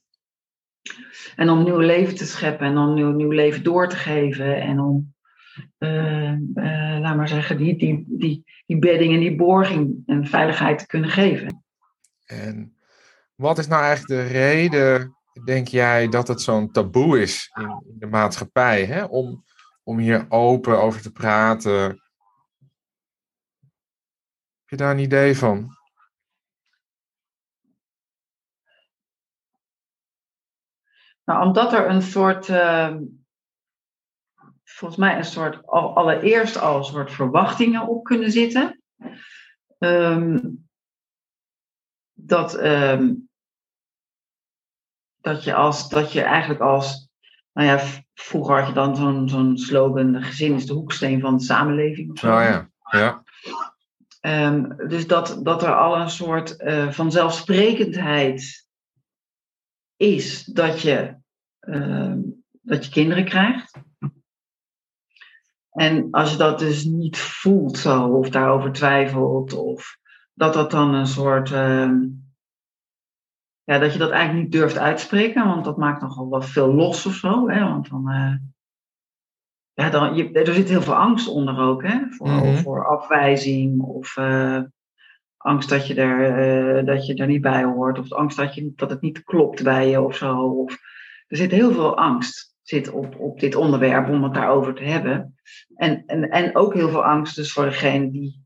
[1.36, 4.62] En om nieuw leven te scheppen en om nieuw, nieuw leven door te geven.
[4.62, 5.14] En om,
[7.02, 11.10] laat maar zeggen, die, die, die, die bedding en die borging en veiligheid te kunnen
[11.10, 11.64] geven.
[12.26, 12.78] En
[13.36, 18.00] wat is nou eigenlijk de reden, denk jij, dat het zo'n taboe is in, in
[18.00, 18.86] de maatschappij?
[18.86, 19.04] Hè?
[19.04, 19.44] Om,
[19.84, 21.82] om hier open over te praten.
[24.60, 25.78] Heb je daar een idee van?
[31.26, 32.96] Nou, omdat er een soort, uh,
[34.80, 38.82] volgens mij een soort, allereerst al een soort verwachtingen op kunnen zitten.
[39.78, 40.68] Um,
[42.14, 43.30] dat, um,
[45.22, 47.10] dat, je als, dat je eigenlijk als,
[47.54, 47.80] nou ja,
[48.14, 52.12] vroeger had je dan zo'n zo'n slogan, de gezin is de hoeksteen van de samenleving.
[52.12, 52.36] Of zo.
[52.36, 53.24] Oh ja, ja.
[54.22, 58.68] Um, dus dat, dat er al een soort uh, vanzelfsprekendheid
[59.96, 61.16] is dat je,
[61.62, 62.14] uh,
[62.62, 63.88] dat je kinderen krijgt.
[65.70, 69.98] En als je dat dus niet voelt zo, of daarover twijfelt, of
[70.34, 71.50] dat dat dan een soort.
[71.50, 71.92] Uh,
[73.64, 77.06] ja, dat je dat eigenlijk niet durft uitspreken, want dat maakt nogal wat veel los
[77.06, 77.50] of zo.
[77.50, 77.60] Hè?
[77.60, 78.34] Want dan, uh,
[79.74, 82.00] ja, dan, je, er zit heel veel angst onder ook, hè?
[82.10, 82.58] Voor, mm-hmm.
[82.58, 84.62] voor afwijzing of uh,
[85.38, 88.72] angst dat je, er, uh, dat je er niet bij hoort, of angst dat, je,
[88.76, 90.38] dat het niet klopt bij je of zo.
[90.38, 90.78] Of,
[91.28, 95.36] er zit heel veel angst zit op, op dit onderwerp om het daarover te hebben.
[95.76, 98.46] En, en, en ook heel veel angst dus voor degene die,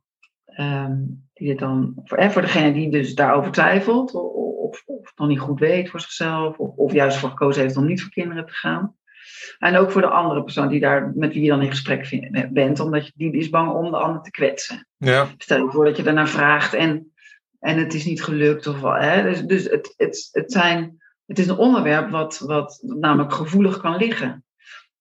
[0.60, 5.40] um, die het dan, voor, voor degene die dus daarover twijfelt, of, of nog niet
[5.40, 8.54] goed weet voor zichzelf, of, of juist voor gekozen heeft om niet voor kinderen te
[8.54, 8.96] gaan.
[9.60, 12.80] En ook voor de andere persoon die daar, met wie je dan in gesprek bent,
[12.80, 14.88] omdat je, die is bang om de ander te kwetsen.
[14.98, 15.28] Ja.
[15.38, 17.14] Stel je voor dat je daarna vraagt en,
[17.60, 18.68] en het is niet gelukt.
[18.68, 23.34] Of, hè, dus dus het, het, het, zijn, het is een onderwerp wat, wat namelijk
[23.34, 24.46] gevoelig kan liggen.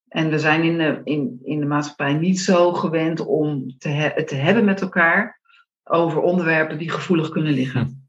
[0.07, 4.27] En we zijn in de, in, in de maatschappij niet zo gewend om te het
[4.27, 5.39] te hebben met elkaar
[5.83, 8.07] over onderwerpen die gevoelig kunnen liggen.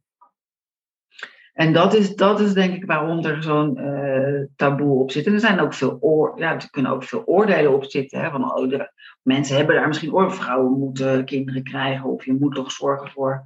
[1.54, 5.26] En dat is, dat is denk ik waarom er zo'n uh, taboe op zit.
[5.26, 8.20] En er zijn ook veel oor, ja, er kunnen ook veel oordelen op zitten.
[8.20, 10.32] Hè, van oh, de, mensen hebben daar misschien oor.
[10.32, 12.04] Vrouwen moeten kinderen krijgen.
[12.04, 13.44] Of je moet toch zorgen voor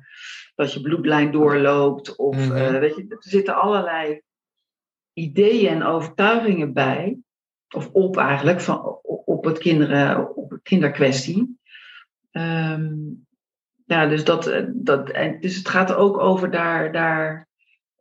[0.54, 2.16] dat je bloedlijn doorloopt.
[2.16, 2.78] Of mm -hmm.
[2.78, 4.22] weet je, er zitten allerlei
[5.18, 7.18] ideeën en overtuigingen bij.
[7.74, 11.58] Of op eigenlijk, van, op, het kinderen, op het kinderkwestie.
[12.32, 13.26] Um,
[13.84, 15.06] ja, dus, dat, eh, dat,
[15.40, 17.48] dus het gaat ook over daar, daar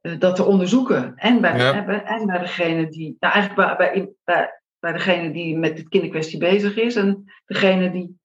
[0.02, 1.14] eh, dat te onderzoeken.
[1.16, 1.86] En bij, ja.
[2.06, 6.40] en bij degene die, nou eigenlijk bij, bij, bij, bij degene die met de kinderkwestie
[6.40, 8.20] bezig is en degene die,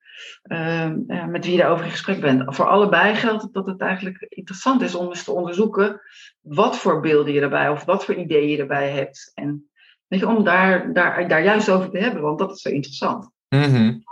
[1.28, 2.54] met wie je daarover in gesprek bent.
[2.54, 6.00] Voor allebei geldt dat het eigenlijk interessant is om eens te onderzoeken
[6.40, 9.30] wat voor beelden je erbij of wat voor ideeën je erbij hebt.
[9.34, 9.70] En
[10.06, 13.30] weet je, om daar, daar, daar juist over te hebben, want dat is zo interessant.
[13.48, 14.02] Mm -hmm.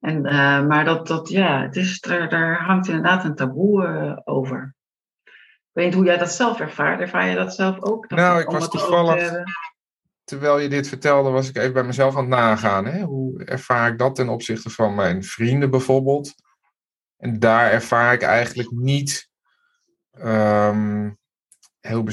[0.00, 4.16] En, uh, maar dat, dat ja, het is, daar, daar hangt inderdaad een taboe uh,
[4.24, 4.76] over
[5.76, 7.00] weet niet hoe jij dat zelf ervaart.
[7.00, 8.08] Ervaar je dat zelf ook?
[8.08, 9.32] Dat nou, ik was toevallig,
[10.26, 12.86] terwijl je dit vertelde, was ik even bij mezelf aan het nagaan.
[12.86, 13.02] Hè?
[13.02, 16.34] Hoe ervaar ik dat ten opzichte van mijn vrienden bijvoorbeeld?
[17.16, 19.28] En daar ervaar ik eigenlijk niet
[20.18, 21.18] um,
[21.80, 22.04] heel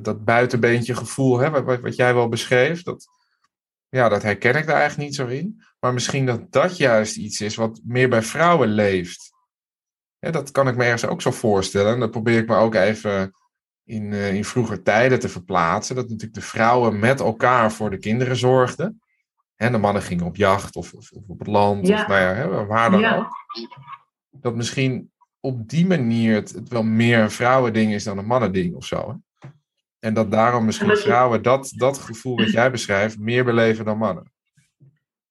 [0.00, 2.82] dat buitenbeentje gevoel, hè, wat, wat jij wel beschreef.
[2.82, 3.06] Dat,
[3.88, 5.62] ja, dat herken ik daar eigenlijk niet zo in.
[5.80, 9.32] Maar misschien dat dat juist iets is wat meer bij vrouwen leeft.
[10.18, 11.92] Dat kan ik me ergens ook zo voorstellen.
[11.92, 13.34] En dat probeer ik me ook even
[13.90, 15.94] in, uh, in vroeger tijden te verplaatsen.
[15.94, 19.02] Dat natuurlijk de vrouwen met elkaar voor de kinderen zorgden.
[19.56, 21.86] En de mannen gingen op jacht of, of, of op het land.
[21.86, 22.00] Ja.
[22.00, 23.16] Of nou ja, hè, waar dan ja.
[23.16, 23.28] ook.
[24.30, 25.10] Dat misschien
[25.40, 29.08] op die manier het, het wel meer een vrouwending is dan een mannending of zo.
[29.08, 29.48] Hè?
[29.98, 31.08] En dat daarom misschien dat je...
[31.08, 34.32] vrouwen dat, dat gevoel wat jij beschrijft meer beleven dan mannen.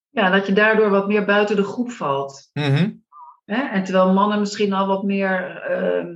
[0.10, 2.50] Ja, dat je daardoor wat meer buiten de groep valt.
[2.54, 3.04] Mm -hmm.
[3.46, 3.62] Hè?
[3.62, 6.16] En terwijl mannen misschien al wat meer uh,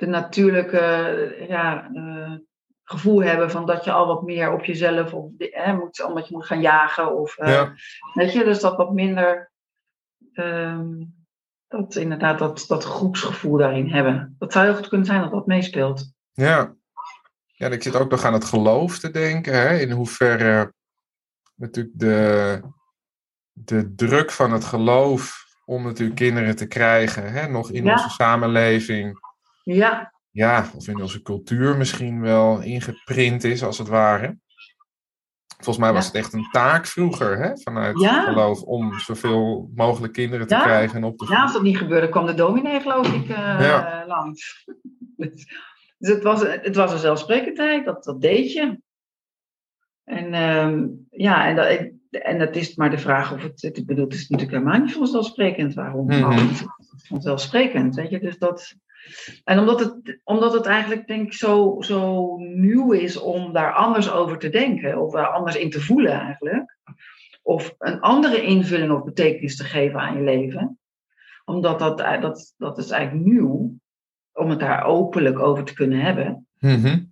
[0.00, 2.32] de natuurlijke ja, uh,
[2.84, 5.30] gevoel hebben van dat je al wat meer op jezelf of
[5.76, 7.74] moet, omdat je moet gaan jagen of uh, ja.
[8.14, 9.50] weet je, dus dat wat minder
[10.34, 11.14] um,
[11.68, 14.36] dat inderdaad dat, dat groepsgevoel daarin hebben.
[14.38, 16.12] Dat zou heel goed kunnen zijn dat dat meespeelt.
[16.32, 16.74] Ja.
[17.46, 20.72] Ja, en ik zit ook nog aan het geloof te denken, hè, in hoeverre
[21.54, 22.60] natuurlijk de,
[23.52, 27.92] de druk van het geloof om natuurlijk kinderen te krijgen, hè, nog in Ja.
[27.92, 29.18] onze samenleving,
[29.74, 34.38] Ja, ja, of in onze cultuur misschien wel ingeprint is, als het ware.
[35.56, 37.56] Volgens mij was het echt een taak vroeger, hè?
[37.56, 38.22] vanuit ja.
[38.22, 42.08] geloof, om zoveel mogelijk kinderen te krijgen en op te Ja, als dat niet gebeurde,
[42.08, 44.64] kwam de dominee, geloof ik, uh, langs.
[45.98, 48.80] dus het was, het was een zelfsprekendheid, dat, dat deed je.
[50.04, 54.04] En uh, ja, en dat, en dat is maar de vraag of het, ik bedoel,
[54.04, 55.74] het is natuurlijk helemaal niet vanzelfsprekend.
[55.74, 56.04] Waarom?
[56.04, 56.48] Mm -hmm.
[57.08, 58.20] Vanzelfsprekend, weet je.
[58.20, 58.74] Dus dat,
[59.44, 64.10] en omdat het, omdat het eigenlijk, denk ik, zo, zo nieuw is om daar anders
[64.10, 66.76] over te denken, of daar anders in te voelen eigenlijk.
[67.42, 70.78] Of een andere invulling of betekenis te geven aan je leven.
[71.44, 73.74] Omdat dat, dat, dat is eigenlijk nieuw,
[74.32, 76.46] om het daar openlijk over te kunnen hebben.
[76.58, 77.08] Mm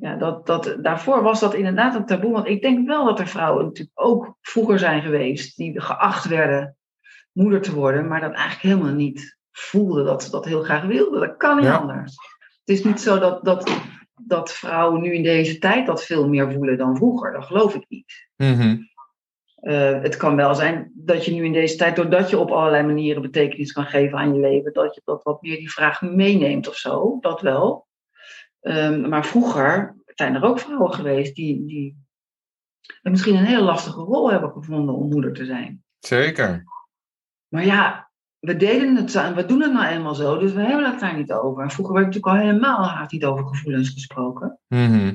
[0.00, 2.32] ja, dat, dat, daarvoor was dat inderdaad een taboe.
[2.32, 6.76] Want ik denk wel dat er vrouwen natuurlijk ook vroeger zijn geweest die geacht werden
[7.32, 11.20] moeder te worden, maar dat eigenlijk helemaal niet voelden dat ze dat heel graag wilden.
[11.20, 12.16] Dat kan niet anders.
[12.64, 13.70] Het is niet zo dat, dat,
[14.14, 17.32] dat vrouwen nu in deze tijd dat veel meer voelen dan vroeger.
[17.32, 18.28] Dat geloof ik niet.
[18.36, 18.76] Mhm.
[19.54, 22.86] Eh, het kan wel zijn dat je nu in deze tijd, doordat je op allerlei
[22.86, 26.68] manieren betekenis kan geven aan je leven, dat je dat wat meer die vraag meeneemt
[26.68, 27.18] of zo.
[27.20, 27.86] Dat wel.
[28.60, 32.06] Ehm, maar vroeger zijn er ook vrouwen geweest die, die
[33.02, 35.84] misschien een hele lastige rol hebben gevonden om moeder te zijn.
[35.98, 36.64] Zeker.
[37.48, 38.07] Maar ja,
[38.40, 41.16] we deden het en we doen het nou eenmaal zo, dus we hebben het daar
[41.16, 41.70] niet over.
[41.70, 44.58] Vroeger werd natuurlijk al helemaal haat niet over gevoelens gesproken.
[44.68, 45.14] Mhm.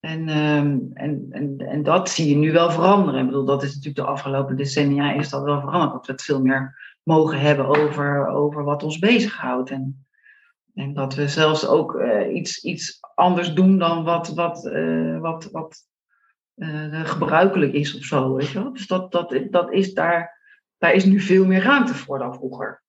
[0.00, 3.20] En, ehm, en, en, en dat zie je nu wel veranderen.
[3.20, 5.92] Ik bedoel, dat is natuurlijk de afgelopen decennia is dat wel veranderd.
[5.92, 9.70] Dat we het veel meer mogen hebben over, over wat ons bezighoudt.
[9.70, 10.04] En
[10.74, 15.48] en dat we zelfs ook uh, iets, iets anders doen dan wat, wat, uh, wat,
[15.50, 15.78] wat
[16.56, 18.34] uh, gebruikelijk is of zo.
[18.34, 18.72] Weet je wel?
[18.72, 20.39] Dus dat, dat, dat is daar,
[20.80, 22.82] daar is nu veel meer ruimte voor dan vroeger.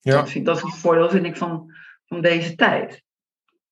[0.00, 0.12] Ja.
[0.12, 1.72] Dat, vind, dat is het voordeel, vind ik, van,
[2.04, 3.02] van deze tijd.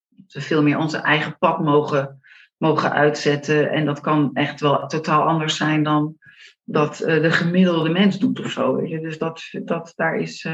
[0.09, 2.20] Dat we veel meer onze eigen pad mogen,
[2.57, 3.70] mogen uitzetten.
[3.70, 6.16] En dat kan echt wel totaal anders zijn dan
[6.64, 8.77] dat de gemiddelde mens doet of zo.
[8.77, 9.01] Weet je?
[9.01, 10.47] Dus dat, dat, daar is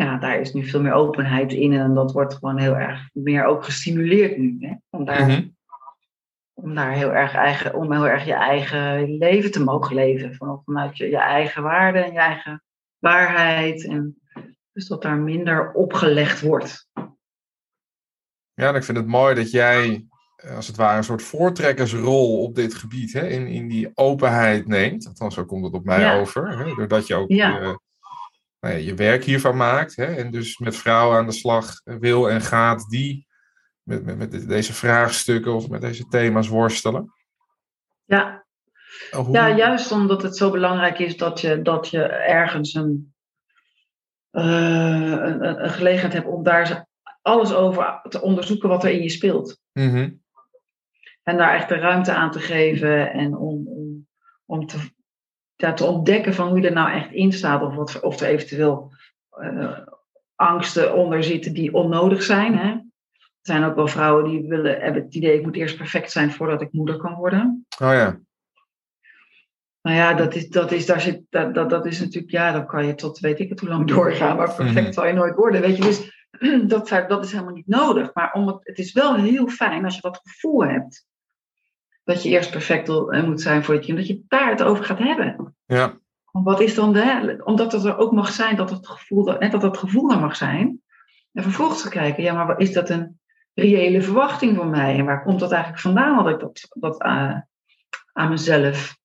[0.00, 3.44] ja, daar is nu veel meer openheid in en dat wordt gewoon heel erg meer
[3.44, 4.56] ook gestimuleerd nu.
[4.60, 4.74] Hè?
[4.90, 5.48] Om, daar, mhm.
[6.62, 10.34] Om daar heel erg eigen, om heel erg je eigen leven te mogen leven.
[10.64, 12.62] Vanuit je, je eigen waarde en je eigen
[12.98, 13.84] waarheid.
[13.84, 14.20] En
[14.72, 16.88] dus dat daar minder opgelegd wordt.
[18.54, 20.06] Ja, ik vind het mooi dat jij
[20.56, 25.06] als het ware een soort voortrekkersrol op dit gebied hè, in, in die openheid neemt.
[25.06, 26.58] Althans, zo komt het op mij over.
[26.58, 27.78] Hè, doordat je ook ja
[28.60, 29.96] nou ja, je werk hiervan maakt.
[29.96, 33.26] Hè, en dus met vrouwen aan de slag wil en gaat die
[33.90, 37.12] met, met, met deze vraagstukken of met deze thema's worstelen.
[38.04, 38.44] Ja.
[39.10, 43.14] Oh, ja, juist omdat het zo belangrijk is dat je, dat je ergens een,
[44.32, 46.86] uh, een, een, gelegenheid hebt om daar
[47.22, 49.60] alles over te onderzoeken wat er in je speelt.
[49.72, 50.10] Mhm.
[51.22, 54.06] En daar echt de ruimte aan te geven en om, om,
[54.46, 54.78] om te,
[55.56, 57.62] ja, te ontdekken van hoe je er nou echt in staat.
[57.62, 58.92] Of, wat, of er eventueel
[59.40, 59.78] uh,
[60.34, 62.58] angsten onder zitten die onnodig zijn.
[62.58, 62.76] Hè?
[63.40, 66.32] Er zijn ook wel vrouwen die willen, hebben het idee, ik moet eerst perfect zijn
[66.32, 67.66] voordat ik moeder kan worden.
[67.82, 68.20] Oh ja.
[69.82, 72.66] Nou ja, dat is, dat is, daar zit, dat, dat, dat is natuurlijk, ja, dan
[72.66, 75.34] kan je tot weet ik het hoe lang doorgaan, maar perfect mm zal je nooit
[75.34, 75.60] worden.
[75.60, 76.26] Weet je, dus
[76.72, 78.14] dat, dat is helemaal niet nodig.
[78.14, 81.08] Maar om het, het is wel heel fijn als je dat gevoel hebt
[82.04, 84.84] dat je eerst perfect eh, moet zijn voor je kind, dat je daar het over
[84.84, 85.56] gaat hebben.
[85.66, 85.98] Ja.
[86.32, 89.62] Wat is dan de, omdat het er ook mag zijn dat het gevoel, net dat
[89.62, 90.82] het gevoel er mag zijn.
[91.32, 93.19] En vervolgens te kijken, ja, maar is dat een
[93.60, 94.98] reële verwachting van mij?
[94.98, 97.40] En waar komt dat eigenlijk vandaan dat ik dat, dat aan, eh,
[98.12, 98.98] aan mezelf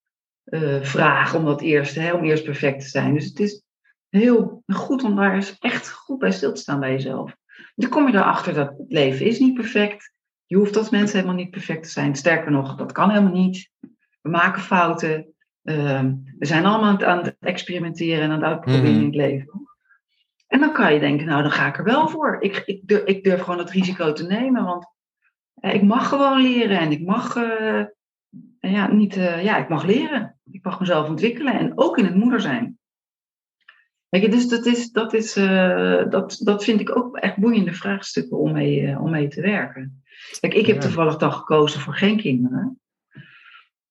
[0.46, 3.14] uh, vraag om dat eerst, hè, om eerst perfect te zijn?
[3.14, 3.64] Dus het is
[4.10, 7.36] heel goed om daar eens echt goed bij stil te staan bij jezelf.
[7.76, 10.14] Dan kom je erachter dat het leven is niet perfect.
[10.46, 12.16] Je hoeft als mens helemaal niet perfect te zijn.
[12.16, 13.70] Sterker nog, dat kan helemaal niet.
[14.22, 15.34] We maken fouten.
[15.64, 19.00] Ehm, we zijn allemaal aan het experimenteren en aan het uitproberen mhm.
[19.00, 19.65] in het leven.
[20.56, 22.38] En dan kan je denken, nou dan ga ik er wel voor.
[22.40, 24.86] Ik, ik, durf, ik durf gewoon het risico te nemen, want
[25.54, 27.84] eh, ik mag gewoon leren en ik mag, uh,
[28.60, 30.40] ja, niet, uh, ja, ik mag leren.
[30.52, 32.78] Ik mag mezelf ontwikkelen en ook in het moeder zijn.
[34.10, 35.34] Weet je, dus dat, is, dat, is,
[36.10, 40.04] dat, dat vind ik ook echt boeiende vraagstukken om mee, om mee te werken.
[40.40, 42.80] Kijk, ik heb toevallig dan gekozen voor geen kinderen.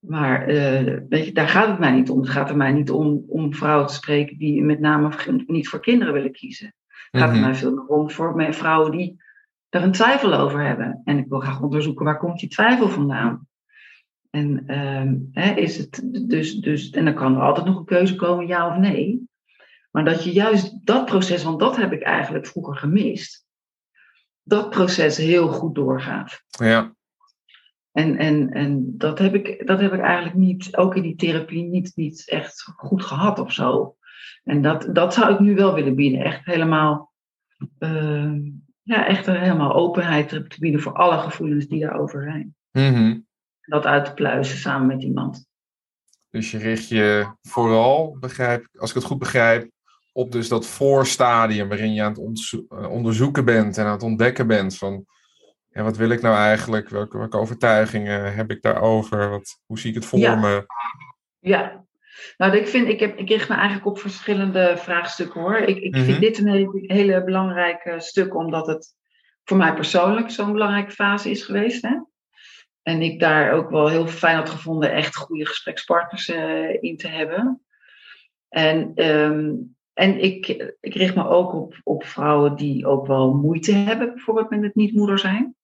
[0.07, 2.21] Maar uh, weet je, daar gaat het mij niet om.
[2.21, 5.11] Het gaat er mij niet om om vrouwen te spreken die met name
[5.47, 6.75] niet voor kinderen willen kiezen.
[7.11, 7.45] Het gaat er mhm.
[7.45, 9.23] mij veel meer om voor vrouwen die
[9.69, 11.01] er een twijfel over hebben.
[11.05, 13.49] En ik wil graag onderzoeken waar komt die twijfel vandaan.
[14.31, 18.15] En, uh, hè, is het dus, dus, en dan kan er altijd nog een keuze
[18.15, 19.29] komen, ja of nee.
[19.91, 23.47] Maar dat je juist dat proces, want dat heb ik eigenlijk vroeger gemist
[24.43, 26.43] dat proces heel goed doorgaat.
[26.47, 26.94] Ja.
[27.95, 31.63] En, en, en dat, heb ik, dat heb ik eigenlijk niet, ook in die therapie,
[31.63, 33.97] niet, niet echt goed gehad of zo.
[34.45, 36.21] En dat, dat zou ik nu wel willen bieden.
[36.21, 37.13] Echt helemaal,
[37.79, 38.33] uh,
[38.83, 42.55] ja, echt helemaal openheid te bieden voor alle gevoelens die daarover zijn.
[42.71, 43.27] Mm
[43.61, 45.47] Dat uit te pluizen samen met iemand.
[46.31, 49.71] Dus je richt je vooral, begrijp, als ik het goed begrijp,
[50.13, 54.47] op dus dat voorstadium waarin je aan het eh, onderzoeken bent en aan het ontdekken
[54.47, 55.07] bent van
[55.75, 56.89] ja, wat wil ik nou eigenlijk?
[56.89, 59.31] Welke, welke overtuigingen heb ik daarover?
[59.31, 60.67] Wat, hoe zie ik het voor me?
[61.39, 61.85] Ja,
[62.37, 65.57] nou, ik, vind, ik, heb, ik richt me eigenlijk op verschillende vraagstukken hoor.
[65.57, 66.21] Ik, ik vind mhm.
[66.21, 68.95] dit een hele, hele belangrijke stuk, omdat het
[69.45, 71.83] voor mij persoonlijk zo'n belangrijke fase is geweest.
[71.83, 71.97] Hè?
[72.83, 77.09] En ik daar ook wel heel fijn had gevonden echt goede gesprekspartners uh, in te
[77.09, 77.63] hebben.
[78.49, 80.49] En, um, en ik,
[80.81, 84.75] ik richt me ook op, op vrouwen die ook wel moeite hebben, bijvoorbeeld met het
[84.75, 85.55] niet moeder zijn.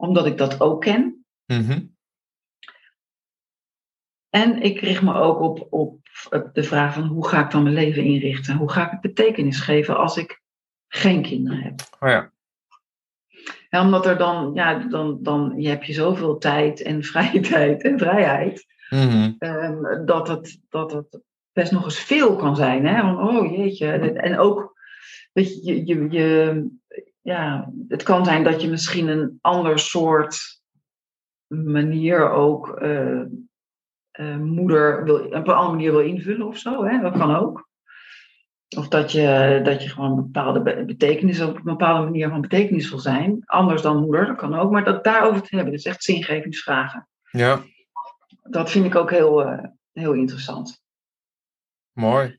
[0.00, 1.24] Omdat ik dat ook ken.
[1.46, 1.96] Mm
[4.30, 5.98] en ik richt me ook op, op
[6.52, 8.56] de vraag van hoe ga ik dan mijn leven inrichten?
[8.56, 10.42] Hoe ga ik het betekenis geven als ik
[10.88, 11.80] geen kinderen heb?
[12.00, 12.32] Oh ja.
[13.82, 17.98] omdat er dan, ja, dan, dan je heb je zoveel tijd en vrije tijd en
[17.98, 18.66] vrijheid.
[18.90, 19.36] Mm
[20.04, 21.20] dat, het, dat het
[21.52, 22.86] best nog eens veel kan zijn.
[22.86, 23.00] Hè?
[23.00, 23.86] Van, oh jeetje.
[24.12, 24.74] En ook,
[25.32, 26.66] weet je, je, je,
[27.20, 30.60] ja, het kan zijn dat je misschien een ander soort
[31.46, 32.80] manier ook.
[32.82, 33.22] Uh,
[34.12, 36.84] uh, moeder wil, op een andere manier wil invullen of zo.
[36.84, 37.00] Hè?
[37.00, 37.68] Dat kan ook.
[38.76, 42.90] Of dat je, dat je gewoon een bepaalde betekenis op een bepaalde manier van betekenis
[42.90, 43.42] wil zijn.
[43.44, 44.70] Anders dan moeder, dat kan ook.
[44.70, 47.08] Maar dat daarover te hebben, dat is echt zingevingsvragen.
[47.30, 47.62] Ja.
[48.42, 50.82] Dat vind ik ook heel, uh, heel interessant.
[51.92, 52.38] Mooi.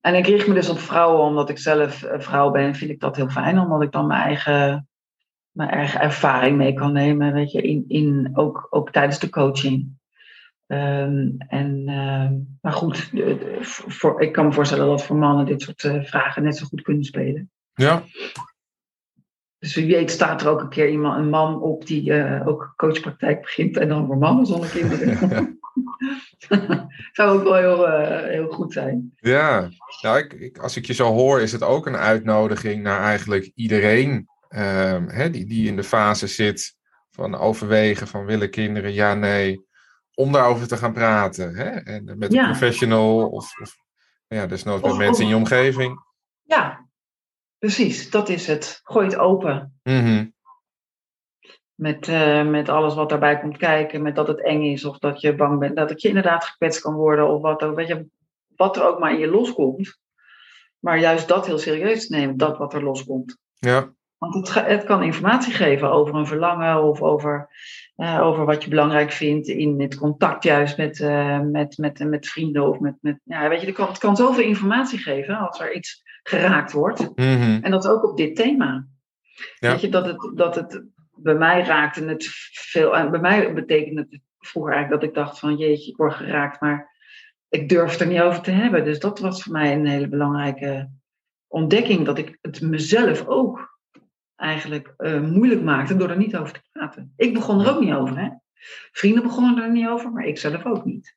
[0.00, 3.16] En ik richt me dus op vrouwen, omdat ik zelf vrouw ben, vind ik dat
[3.16, 3.58] heel fijn.
[3.58, 4.88] Omdat ik dan mijn eigen,
[5.50, 9.96] mijn eigen ervaring mee kan nemen, weet je, in, in, ook, ook tijdens de coaching.
[10.66, 12.30] Um, en, uh,
[12.60, 13.10] maar goed,
[13.66, 16.82] voor, ik kan me voorstellen dat voor mannen dit soort uh, vragen net zo goed
[16.82, 17.50] kunnen spelen.
[17.74, 18.02] Ja.
[19.58, 22.72] Dus wie weet staat er ook een keer iemand, een man op die uh, ook
[22.76, 25.18] coachpraktijk begint en dan voor mannen zonder kinderen.
[27.12, 29.12] Zou ook wel heel, eh, heel goed zijn.
[29.16, 29.68] Ja,
[30.02, 33.50] nou, ik, ik, als ik je zo hoor, is het ook een uitnodiging naar eigenlijk
[33.54, 36.76] iedereen ehm, hè, die, die in de fase zit
[37.10, 39.66] van overwegen van willen kinderen, ja, nee
[40.18, 41.54] om daarover te gaan praten.
[41.54, 41.68] Hè?
[41.68, 43.76] En met een professional of, of
[44.28, 46.04] ja, desnoods met mensen in je omgeving.
[46.42, 46.88] Ja,
[47.58, 48.10] precies.
[48.10, 48.80] Dat is het.
[48.82, 49.80] Gooi het open.
[49.82, 50.26] Mhm.
[51.78, 54.02] Met, uh, met alles wat daarbij komt kijken.
[54.02, 55.76] Met dat het eng is of dat je bang bent.
[55.76, 57.28] Dat je inderdaad gekwetst kan worden.
[57.28, 58.06] Of wat, weet je,
[58.56, 59.98] wat er ook maar in je loskomt.
[60.78, 62.36] Maar juist dat heel serieus nemen.
[62.36, 63.38] Dat wat er loskomt.
[63.54, 63.92] Ja.
[64.18, 67.48] Want het, het, kan informatie geven over een verlangen of over,
[67.96, 72.28] uh, over wat je belangrijk vindt in het contact juist met, uh, met, met, met
[72.28, 75.60] vrienden of met, met ja, weet je, het kan, het kan zoveel informatie geven als
[75.60, 77.10] er iets geraakt wordt.
[77.14, 77.62] Mm-hmm.
[77.62, 78.86] En dat ook op dit thema.
[79.58, 79.70] Ja.
[79.70, 80.84] Weet je, dat het, dat het
[81.22, 85.38] bij mij raakte het veel, en bij mij betekende het vroeger eigenlijk dat ik dacht
[85.38, 86.96] van jeetje, ik word geraakt, maar
[87.48, 88.84] ik durf er niet over te hebben.
[88.84, 90.90] Dus dat was voor mij een hele belangrijke
[91.46, 93.78] ontdekking, dat ik het mezelf ook
[94.36, 97.12] eigenlijk uh, moeilijk maakte door er niet over te praten.
[97.16, 98.18] Ik begon er ook niet over.
[98.18, 98.28] Hè?
[98.92, 101.16] Vrienden begonnen er niet over, maar ik zelf ook niet.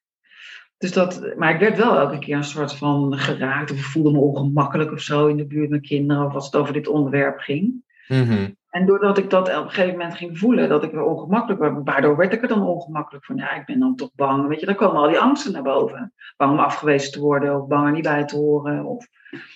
[0.78, 4.12] Dus dat, maar ik werd wel elke keer een soort van geraakt of ik voelde
[4.12, 7.40] me ongemakkelijk of zo in de buurt met kinderen of als het over dit onderwerp
[7.40, 7.84] ging.
[8.08, 8.58] Mm-hmm.
[8.72, 11.76] En doordat ik dat op een gegeven moment ging voelen, dat ik weer ongemakkelijk werd,
[11.84, 13.36] waardoor werd ik er dan ongemakkelijk van.
[13.36, 14.48] Ja, ik ben dan toch bang.
[14.48, 16.14] Weet je, dan komen al die angsten naar boven.
[16.38, 19.08] Bang om afgewezen te worden of bang er niet bij te horen of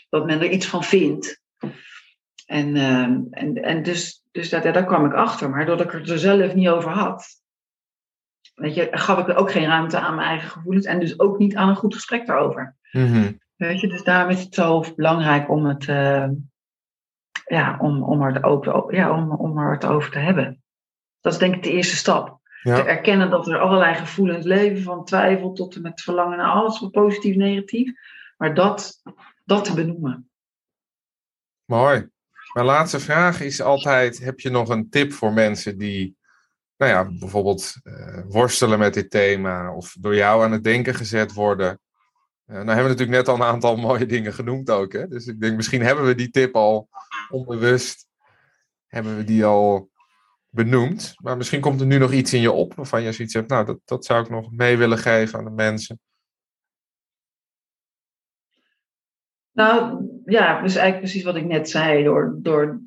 [0.10, 1.42] dat men er iets van vindt.
[2.46, 3.02] En, uh,
[3.32, 5.50] en, en dus, dus dat, daar kwam ik achter.
[5.50, 7.26] Maar doordat ik het er zelf niet over had,
[8.56, 10.86] weet je, gaf ik ook geen ruimte aan mijn eigen gevoelens.
[10.86, 12.76] En dus ook niet aan een goed gesprek daarover.
[12.92, 13.40] Mm-hmm.
[13.56, 16.28] Weet je, dus daarom is het zo belangrijk om het, uh,
[17.46, 20.64] ja, om, om, er ook, ja, om, om er het over te hebben.
[21.22, 22.40] Dat is denk ik de eerste stap.
[22.62, 22.76] Ja.
[22.76, 26.80] Te erkennen dat er allerlei gevoelens leven, van twijfel tot en met verlangen naar alles,
[26.80, 27.92] wat positief, negatief.
[28.38, 29.02] Maar dat,
[29.44, 30.30] dat te benoemen.
[31.66, 32.10] Mooi.
[32.54, 36.18] Mijn laatste vraag is altijd: heb je nog een tip voor mensen die,
[36.78, 41.34] nou ja, bijvoorbeeld uh, worstelen met dit thema of door jou aan het denken gezet
[41.34, 41.80] worden?
[42.48, 44.94] Uh, nou hebben we natuurlijk net al een aantal mooie dingen genoemd ook.
[44.94, 45.08] Hè?
[45.08, 46.90] Dus ik denk, misschien hebben we die tip al
[47.30, 48.08] onbewust,
[48.88, 49.90] hebben we die al
[50.50, 51.14] benoemd.
[51.22, 53.66] Maar misschien komt er nu nog iets in je op waarvan je zoiets hebt, nou,
[53.66, 56.00] dat, dat zou ik nog mee willen geven aan de mensen.
[59.52, 62.04] Nou ja, dus eigenlijk precies wat ik net zei.
[62.04, 62.82] Door, door,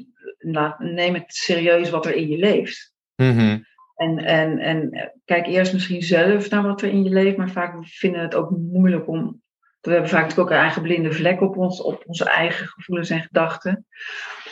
[0.79, 2.93] neem het serieus wat er in je leeft.
[3.17, 7.51] Mm En, en, en kijk eerst misschien zelf naar wat er in je leeft, maar
[7.51, 9.43] vaak vinden we het ook moeilijk om.
[9.81, 13.11] We hebben vaak natuurlijk ook een eigen blinde vlek op, ons, op onze eigen gevoelens
[13.11, 13.87] en gedachten.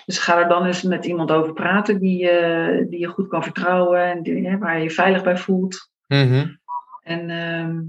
[0.04, 3.42] Dus ga er dan eens met iemand over praten die, uh, die je goed kan
[3.42, 5.90] vertrouwen en die, hè, waar je je veilig bij voelt.
[6.06, 6.46] Mhm.
[7.02, 7.82] En, ehm,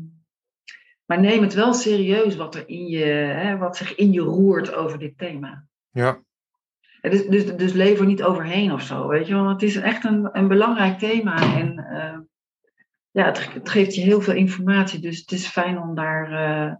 [1.05, 4.73] maar neem het wel serieus wat er in je, hè, wat zich in je roert
[4.73, 5.65] over dit thema.
[5.91, 6.19] Ja.
[7.01, 9.49] Dus, dus, dus leef er niet overheen of zo, weet je wel.
[9.49, 12.17] Het is echt een, een belangrijk thema en uh,
[13.11, 14.99] ja, het, het, geeft je heel veel informatie.
[14.99, 16.73] Dus het is fijn om daar, uh,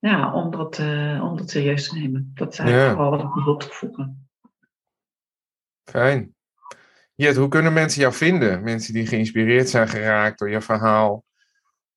[0.00, 2.30] ja, om dat, uh, om dat serieus te nemen.
[2.34, 3.10] Dat is eigenlijk ja.
[3.10, 4.28] wat ik wil toevoegen.
[5.84, 6.34] Fijn.
[7.14, 8.62] Jet, hoe kunnen mensen jou vinden?
[8.62, 11.24] Mensen die geïnspireerd zijn geraakt door je verhaal.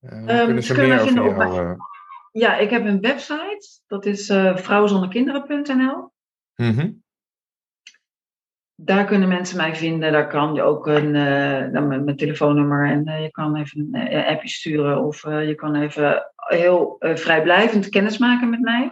[0.01, 1.70] Uh, hoe um, kunnen ze meer over jou...
[1.70, 1.76] Uh...
[2.32, 3.82] Ja, ik heb een website.
[3.88, 6.12] Dat is uh, vrouwenzonderkinderen.nl.
[6.56, 7.03] Mm -hmm.
[8.86, 10.11] Daar kunnen mensen mij vinden.
[10.11, 14.25] Daar kan je ook een, uh, mijn, mijn telefoonnummer en uh, je kan even een
[14.25, 15.03] appje sturen.
[15.03, 18.91] Of je kan even heel vrijblijvend kennismaken met mij.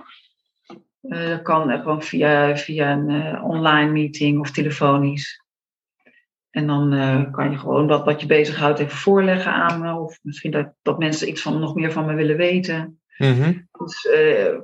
[1.02, 5.42] dat kan gewoon via, via een online meeting of telefonisch.
[6.52, 10.00] En dan uh, kan je gewoon dat wat je bezighoudt even voorleggen aan me.
[10.00, 13.02] Of misschien dat, dat mensen iets van, nog meer van me willen weten.
[13.18, 13.68] Mm -hmm.
[13.72, 14.60] Dus uh,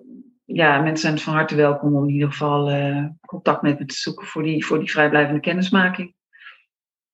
[0.47, 3.95] ja, mensen zijn van harte welkom om in ieder geval uh, contact met me te
[3.95, 6.15] zoeken voor die, voor die vrijblijvende kennismaking.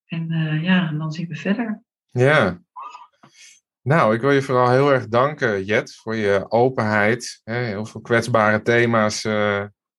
[0.06, 0.28] En
[0.62, 1.84] ja, en dan zien we verder.
[2.12, 2.62] Ja.
[3.82, 7.42] Nou, ik wil je vooral heel erg danken, Jet, voor je openheid.
[7.44, 9.26] Heel veel kwetsbare thema's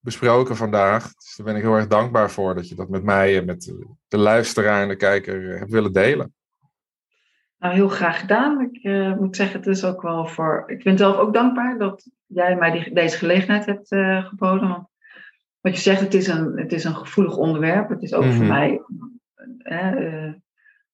[0.05, 1.03] besproken vandaag.
[1.15, 3.75] Dus daar ben ik heel erg dankbaar voor dat je dat met mij en met
[4.09, 6.35] de luisteraar en de kijker eh, hebt willen delen.
[7.59, 8.61] Nou, heel graag gedaan.
[8.61, 8.83] Ik
[9.19, 10.65] moet zeggen, het is ook wel voor.
[10.67, 14.69] Ik ben zelf ook dankbaar dat jij mij die, deze gelegenheid hebt uh, geboden.
[14.69, 14.89] Want
[15.61, 17.89] wat je zegt, het is, een, het is een gevoelig onderwerp.
[17.89, 18.49] Het is ook voor mhm.
[18.49, 18.83] mij.
[19.59, 20.33] Uh,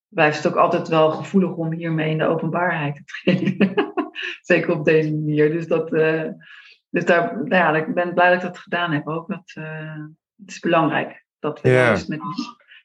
[0.08, 3.74] blijft het ook altijd wel gevoelig om hiermee in de openbaarheid te treden.
[4.40, 5.50] Zeker op deze manier.
[5.50, 5.90] Dus dat.
[6.92, 9.28] Dus daar, nou ja, ik ben blij dat ik dat gedaan heb ook.
[9.28, 9.52] Dat,
[10.36, 12.06] het is belangrijk dat we yeah.
[12.06, 12.20] met,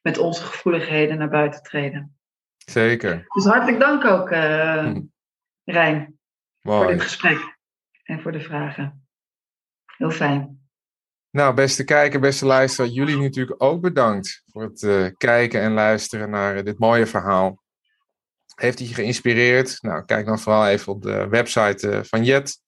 [0.02, 2.18] met onze gevoeligheden naar buiten treden.
[2.58, 3.26] Zeker.
[3.28, 4.96] Dus hartelijk dank ook, uh.
[5.64, 6.20] Rijn,
[6.62, 7.55] voor dit gesprek
[8.06, 9.08] en voor de vragen.
[9.98, 10.60] Heel fijn.
[11.30, 16.30] Nou, beste kijker, beste luisteraar, jullie natuurlijk ook bedankt voor het uh, kijken en luisteren
[16.30, 17.64] naar dit mooie verhaal.
[18.56, 19.78] Heeft hij je geïnspireerd?
[19.82, 22.62] Nou, kijk dan vooral even op de website van Jet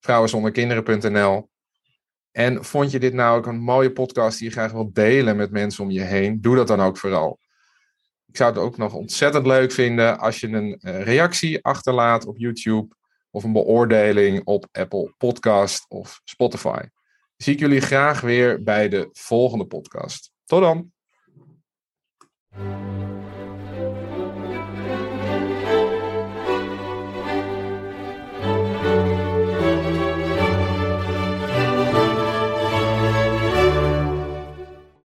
[0.00, 1.50] vrouwenzonderkinderen.nl.
[2.30, 5.50] En vond je dit nou ook een mooie podcast die je graag wilt delen met
[5.50, 6.40] mensen om je heen?
[6.40, 7.38] Doe dat dan ook vooral.
[8.26, 12.38] Ik zou het ook nog ontzettend leuk vinden als je een eh, reactie achterlaat op
[12.38, 12.96] YouTube
[13.30, 16.80] of een beoordeling op Apple Podcast of Spotify.
[17.36, 20.32] Zie ik jullie graag weer bij de volgende podcast.
[20.44, 20.92] Tot dan!